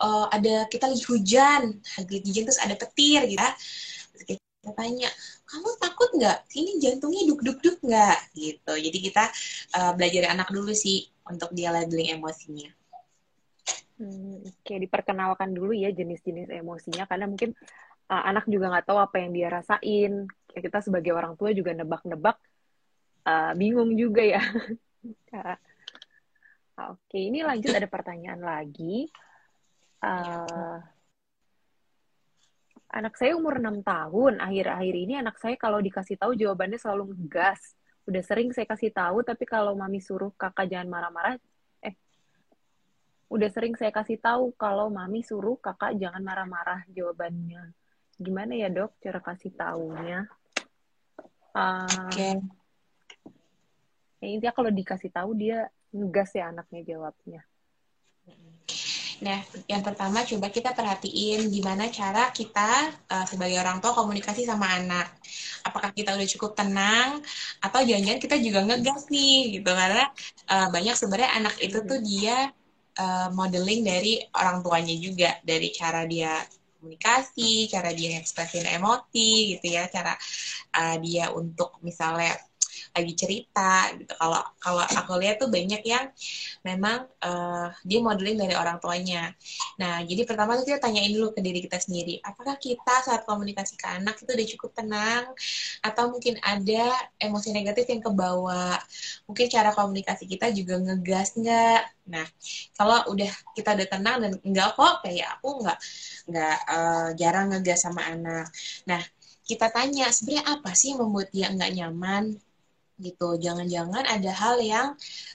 [0.00, 3.52] uh, ada kita lagi hujan lagi hujan terus ada petir gitu ya.
[4.14, 5.08] Kita tanya
[5.44, 6.38] kamu takut nggak?
[6.56, 8.18] Ini jantungnya duk duk duk nggak?
[8.32, 8.72] Gitu.
[8.72, 9.24] Jadi kita
[9.76, 12.70] uh, belajar anak dulu sih untuk dia labeling emosinya.
[13.94, 17.06] Hmm, Oke, diperkenalkan dulu ya jenis-jenis emosinya.
[17.06, 17.54] Karena mungkin
[18.10, 20.12] uh, anak juga nggak tahu apa yang dia rasain.
[20.54, 22.36] Ya, kita sebagai orang tua juga nebak-nebak
[23.28, 24.42] uh, bingung juga ya.
[26.74, 29.06] Oke, ini lanjut ada pertanyaan lagi.
[30.02, 30.82] Uh,
[32.90, 37.78] anak saya umur 6 tahun, akhir-akhir ini anak saya kalau dikasih tahu jawabannya selalu ngegas.
[38.10, 41.38] Udah sering saya kasih tahu, tapi kalau mami suruh kakak jangan marah-marah,
[43.34, 47.74] udah sering saya kasih tahu kalau mami suruh kakak jangan marah-marah jawabannya.
[48.14, 50.22] Gimana ya dok cara kasih taunya?
[51.50, 52.14] Uh, Oke.
[52.14, 52.34] Okay.
[54.22, 57.40] Ya intinya kalau dikasih tahu dia ngegas ya anaknya jawabnya.
[59.22, 59.38] Nah,
[59.70, 65.06] yang pertama coba kita perhatiin gimana cara kita uh, sebagai orang tua komunikasi sama anak.
[65.62, 67.22] Apakah kita udah cukup tenang
[67.62, 70.10] atau jangan-jangan kita juga ngegas nih gitu karena
[70.50, 72.50] uh, banyak sebenarnya anak itu tuh dia
[72.98, 76.42] uh, modeling dari orang tuanya juga dari cara dia
[76.84, 80.12] komunikasi, cara dia ekspresin emoti gitu ya, cara
[80.76, 82.36] uh, dia untuk misalnya
[82.94, 84.14] lagi cerita gitu.
[84.14, 86.06] Kalau kalau aku lihat tuh banyak yang
[86.62, 89.34] memang uh, dia modeling dari orang tuanya.
[89.82, 93.74] Nah, jadi pertama tuh kita tanyain dulu ke diri kita sendiri, apakah kita saat komunikasi
[93.74, 95.24] ke anak itu udah cukup tenang
[95.82, 98.78] atau mungkin ada emosi negatif yang kebawa.
[99.26, 101.82] Mungkin cara komunikasi kita juga ngegas nggak.
[102.14, 102.26] Nah,
[102.78, 105.78] kalau udah kita udah tenang dan enggak kok kayak aku nggak
[106.30, 108.46] nggak uh, jarang ngegas sama anak.
[108.86, 109.02] Nah,
[109.44, 112.40] kita tanya sebenarnya apa sih yang membuat dia nggak nyaman
[112.98, 113.36] gitu.
[113.38, 114.86] Jangan-jangan ada hal yang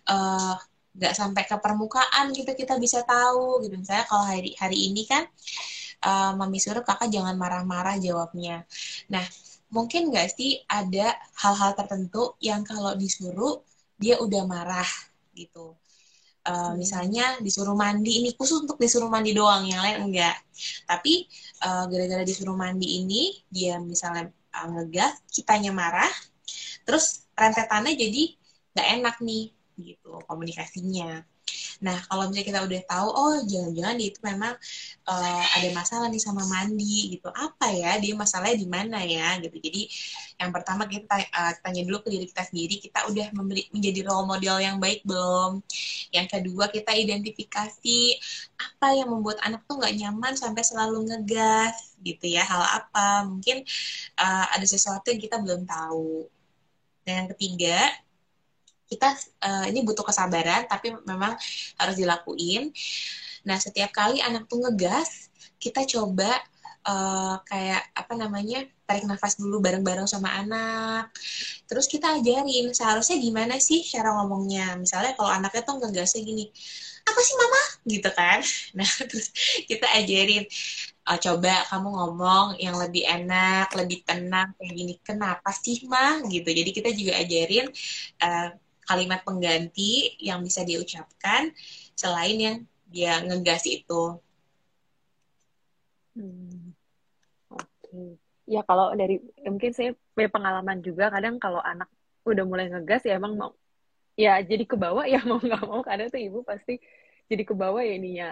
[0.09, 0.55] uh,
[0.95, 3.75] nggak sampai ke permukaan gitu kita bisa tahu gitu.
[3.79, 5.23] Misalnya kalau hari hari ini kan
[6.03, 8.65] uh, mami suruh kakak jangan marah-marah jawabnya.
[9.11, 9.23] Nah
[9.69, 13.61] mungkin nggak sih ada hal-hal tertentu yang kalau disuruh
[14.01, 14.87] dia udah marah
[15.37, 15.75] gitu.
[16.49, 20.39] Uh, misalnya disuruh mandi ini khusus untuk disuruh mandi doang yang lain enggak
[20.87, 21.27] tapi
[21.61, 26.09] uh, gara-gara disuruh mandi ini dia misalnya uh, ngegas kitanya marah
[26.87, 28.23] terus rentetannya jadi
[28.75, 29.45] nggak enak nih
[29.79, 31.23] gitu komunikasinya.
[31.79, 34.53] Nah, kalau misalnya kita udah tahu, oh jangan-jangan dia itu memang
[35.07, 37.31] uh, ada masalah nih sama mandi gitu.
[37.31, 37.95] Apa ya?
[38.03, 39.39] Dia masalahnya di mana ya?
[39.39, 39.57] Gitu.
[39.63, 39.81] Jadi
[40.43, 44.27] yang pertama kita uh, tanya dulu ke diri kita sendiri, kita udah memberi, menjadi role
[44.27, 45.63] model yang baik belum?
[46.11, 47.99] Yang kedua kita identifikasi
[48.59, 52.43] apa yang membuat anak tuh nggak nyaman sampai selalu ngegas gitu ya.
[52.43, 53.23] Hal apa?
[53.23, 53.63] Mungkin
[54.19, 56.27] uh, ada sesuatu yang kita belum tahu
[57.09, 57.89] dan yang ketiga,
[58.85, 61.33] kita uh, ini butuh kesabaran, tapi memang
[61.81, 62.69] harus dilakuin.
[63.49, 66.29] Nah, setiap kali anak tuh ngegas, kita coba
[66.85, 71.09] uh, kayak apa namanya tarik nafas dulu bareng-bareng sama anak.
[71.65, 74.77] Terus kita ajarin seharusnya gimana sih cara ngomongnya.
[74.77, 76.53] Misalnya kalau anaknya tuh ngegasnya gini,
[77.09, 77.61] apa sih mama?
[77.85, 78.39] Gitu kan.
[78.77, 79.27] Nah terus
[79.65, 80.45] kita ajarin
[81.09, 84.93] uh, coba kamu ngomong yang lebih enak lebih tenang kayak gini.
[85.01, 86.49] Kenapa sih mah gitu.
[86.49, 87.67] Jadi kita juga ajarin
[88.21, 88.49] uh,
[88.89, 91.53] kalimat pengganti yang bisa diucapkan
[91.93, 92.57] selain yang
[92.89, 94.17] dia ngegas itu.
[96.17, 96.73] Hmm.
[97.53, 97.63] oke.
[97.85, 98.17] Okay.
[98.49, 101.85] ya kalau dari mungkin saya punya pengalaman juga kadang kalau anak
[102.25, 103.53] udah mulai ngegas ya emang mau
[104.19, 106.75] ya jadi ke bawah ya mau nggak mau kadang tuh ibu pasti
[107.31, 108.29] jadi ke bawah ya ininya.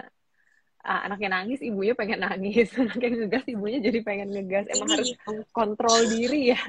[0.82, 2.74] Ah, anaknya nangis ibunya pengen nangis.
[2.82, 4.66] Anaknya ngegas ibunya jadi pengen ngegas.
[4.74, 5.14] Emang harus
[5.54, 6.62] kontrol diri ya.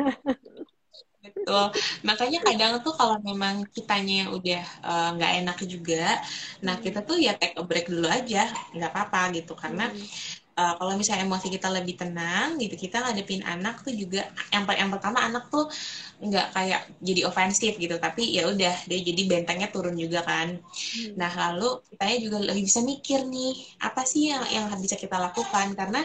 [1.19, 1.65] Betul.
[2.07, 6.21] Makanya kadang tuh kalau memang kitanya yang udah eh, nggak uh, enak juga
[6.63, 8.51] nah kita tuh ya take a break dulu aja.
[8.77, 13.47] Nggak apa-apa gitu karena hmm uh, kalau misalnya emosi kita lebih tenang gitu kita ngadepin
[13.47, 15.71] anak tuh juga yang yang pertama anak tuh
[16.19, 21.15] nggak kayak jadi ofensif gitu tapi ya udah dia jadi bentengnya turun juga kan hmm.
[21.15, 23.55] nah lalu kita juga lebih bisa mikir nih
[23.87, 26.03] apa sih yang yang bisa kita lakukan karena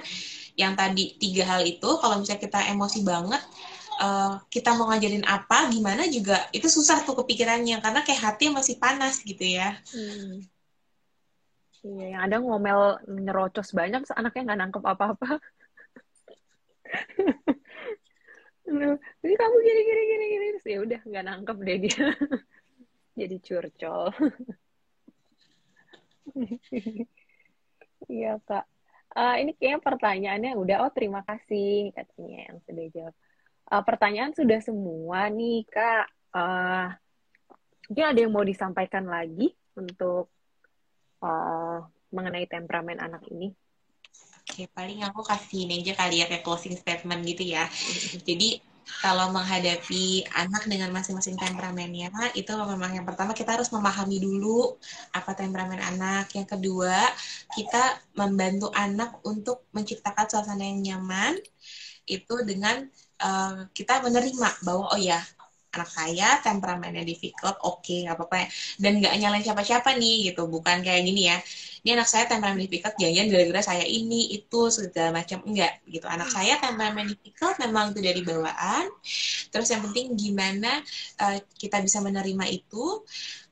[0.54, 3.42] yang tadi tiga hal itu kalau misalnya kita emosi banget
[3.98, 8.78] uh, kita mau ngajarin apa gimana juga itu susah tuh kepikirannya karena kayak hati masih
[8.78, 10.53] panas gitu ya hmm.
[11.84, 12.80] Iya, yang ada ngomel
[13.12, 15.28] nyerocos banyak, anaknya nggak nangkep apa-apa.
[19.24, 22.08] Ini kamu gini gini gini gini, terus ya udah nggak nangkep deh dia.
[23.20, 24.04] Jadi curcol.
[28.12, 28.68] Iya kak.
[29.16, 30.76] Uh, ini kayaknya pertanyaannya udah.
[30.84, 33.16] Oh terima kasih katanya yang sudah jawab.
[33.72, 36.12] Uh, pertanyaan sudah semua nih kak.
[36.36, 36.92] Uh,
[37.88, 40.34] mungkin ada yang mau disampaikan lagi untuk
[41.24, 41.80] uh,
[42.12, 43.56] mengenai temperamen anak ini?
[44.44, 47.64] Oke, paling aku kasih ini aja kali ya kayak closing statement gitu ya.
[48.28, 48.60] Jadi
[49.00, 54.76] kalau menghadapi anak dengan masing-masing temperamennya, itu memang yang pertama kita harus memahami dulu
[55.16, 56.36] apa temperamen anak.
[56.36, 57.00] Yang kedua,
[57.56, 61.40] kita membantu anak untuk menciptakan suasana yang nyaman
[62.04, 62.84] itu dengan
[63.24, 65.24] uh, kita menerima bahwa oh ya
[65.76, 68.38] anak saya temperamennya difficult oke okay, nggak apa-apa.
[68.82, 70.42] Dan nggak nyalain siapa-siapa nih gitu.
[70.54, 71.38] Bukan kayak gini ya
[71.84, 75.44] ini anak saya temperamen difficult jangan gara-gara saya ini itu segala macam.
[75.44, 76.08] Enggak gitu.
[76.08, 76.36] Anak hmm.
[76.40, 78.88] saya temperamen difficult memang itu dari bawaan.
[79.52, 80.80] Terus yang penting gimana
[81.20, 83.04] uh, kita bisa menerima itu.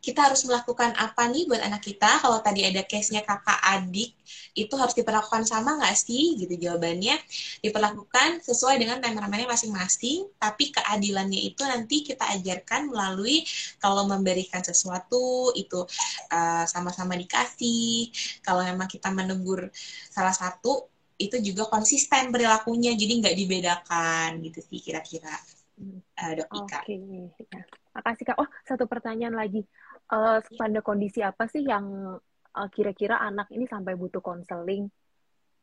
[0.01, 2.25] Kita harus melakukan apa nih buat anak kita?
[2.25, 4.17] Kalau tadi ada case-nya kakak adik
[4.57, 6.39] itu harus diperlakukan sama nggak sih?
[6.41, 7.21] Gitu jawabannya.
[7.61, 13.45] Diperlakukan sesuai dengan temperamennya masing-masing tapi keadilannya itu nanti kita ajarkan melalui
[13.77, 15.85] kalau memberikan sesuatu itu
[16.33, 18.09] eh, sama-sama dikasih
[18.45, 19.69] kalau memang kita menegur
[20.09, 20.89] salah satu
[21.21, 25.31] itu juga konsisten perilakunya jadi nggak dibedakan gitu sih kira-kira
[26.17, 26.79] uh, dok Ika.
[26.81, 26.95] Oke,
[27.49, 27.61] ya.
[27.93, 28.37] makasih kak.
[28.41, 29.61] Oh satu pertanyaan lagi,
[30.13, 32.17] uh, pada kondisi apa sih yang
[32.57, 34.89] uh, kira-kira anak ini sampai butuh konseling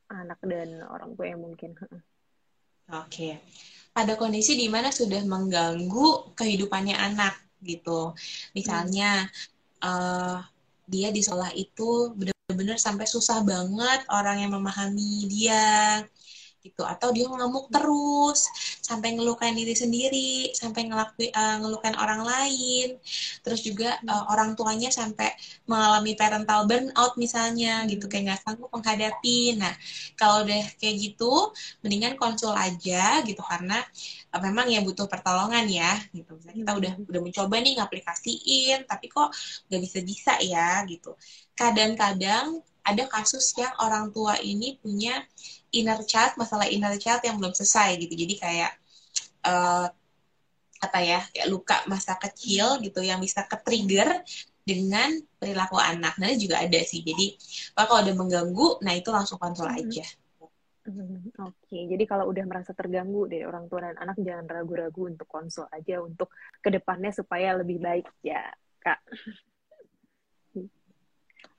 [0.09, 1.77] anak dan orang tua yang mungkin.
[1.77, 2.01] Oke.
[2.89, 3.33] Okay.
[3.93, 8.15] Pada kondisi di mana sudah mengganggu kehidupannya anak gitu.
[8.55, 9.85] Misalnya hmm.
[9.85, 10.39] uh,
[10.89, 12.15] dia di sekolah itu
[12.49, 16.01] benar-benar sampai susah banget orang yang memahami dia
[16.69, 16.85] gitu.
[16.85, 18.45] Atau dia ngamuk terus
[18.85, 23.01] sampai ngelukain diri sendiri sampai ngelakui uh, ngelukain orang lain.
[23.41, 25.33] Terus juga uh, orang tuanya sampai
[25.65, 29.57] mengalami parental burnout misalnya gitu kayak nggak sanggup menghadapi.
[29.57, 29.75] Nah
[30.21, 33.81] kalau udah kayak gitu mendingan konsul aja gitu karena
[34.37, 36.37] uh, memang ya butuh pertolongan ya gitu.
[36.37, 39.33] Misalnya kita udah udah mencoba nih ngaplikasiin tapi kok
[39.73, 41.17] nggak bisa bisa ya gitu.
[41.59, 45.21] Kadang-kadang ada kasus yang orang tua ini punya
[45.73, 48.73] inner child masalah inner child yang belum selesai gitu jadi kayak
[49.45, 49.87] uh,
[50.79, 54.23] apa ya kayak luka masa kecil gitu yang bisa ke trigger
[54.63, 55.11] dengan
[55.41, 57.35] perilaku anak nah juga ada sih jadi
[57.75, 59.89] kalau udah mengganggu nah itu langsung kontrol mm-hmm.
[59.89, 60.07] aja
[60.87, 61.83] hmm, Oke, okay.
[61.85, 66.01] jadi kalau udah merasa terganggu dari orang tua dan anak jangan ragu-ragu untuk konsul aja
[66.01, 66.33] untuk
[66.65, 68.49] ke depannya supaya lebih baik ya
[68.81, 69.01] kak.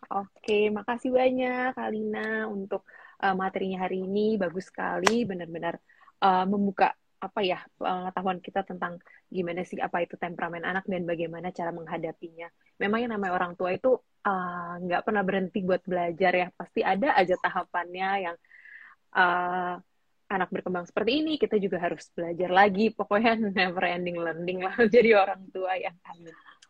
[0.10, 2.82] Oke, makasih banyak Kalina untuk
[3.24, 5.78] uh, materinya hari ini bagus sekali, benar-benar
[6.24, 8.95] uh, membuka apa ya pengetahuan kita tentang
[9.28, 12.47] gimana sih apa itu temperamen anak dan bagaimana cara menghadapinya.
[12.80, 13.99] Memang yang namanya orang tua itu
[14.88, 18.38] nggak uh, pernah berhenti buat belajar ya, pasti ada aja tahapannya yang
[19.15, 19.76] uh,
[20.30, 22.93] anak berkembang seperti ini, kita juga harus belajar lagi.
[22.93, 25.91] Pokoknya never ending learning lah jadi orang tua ya.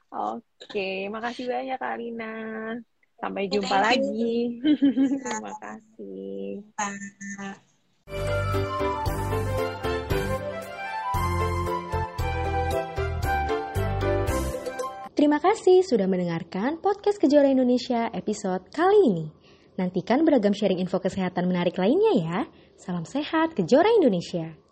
[0.09, 2.33] Oke, okay, makasih banyak Alina.
[3.19, 4.63] Sampai jumpa lagi.
[5.27, 6.63] Terima kasih.
[15.19, 19.27] Terima kasih sudah mendengarkan podcast Kejora Indonesia episode kali ini.
[19.75, 22.39] Nantikan beragam sharing info kesehatan menarik lainnya ya.
[22.79, 24.68] Salam sehat Kejora Indonesia.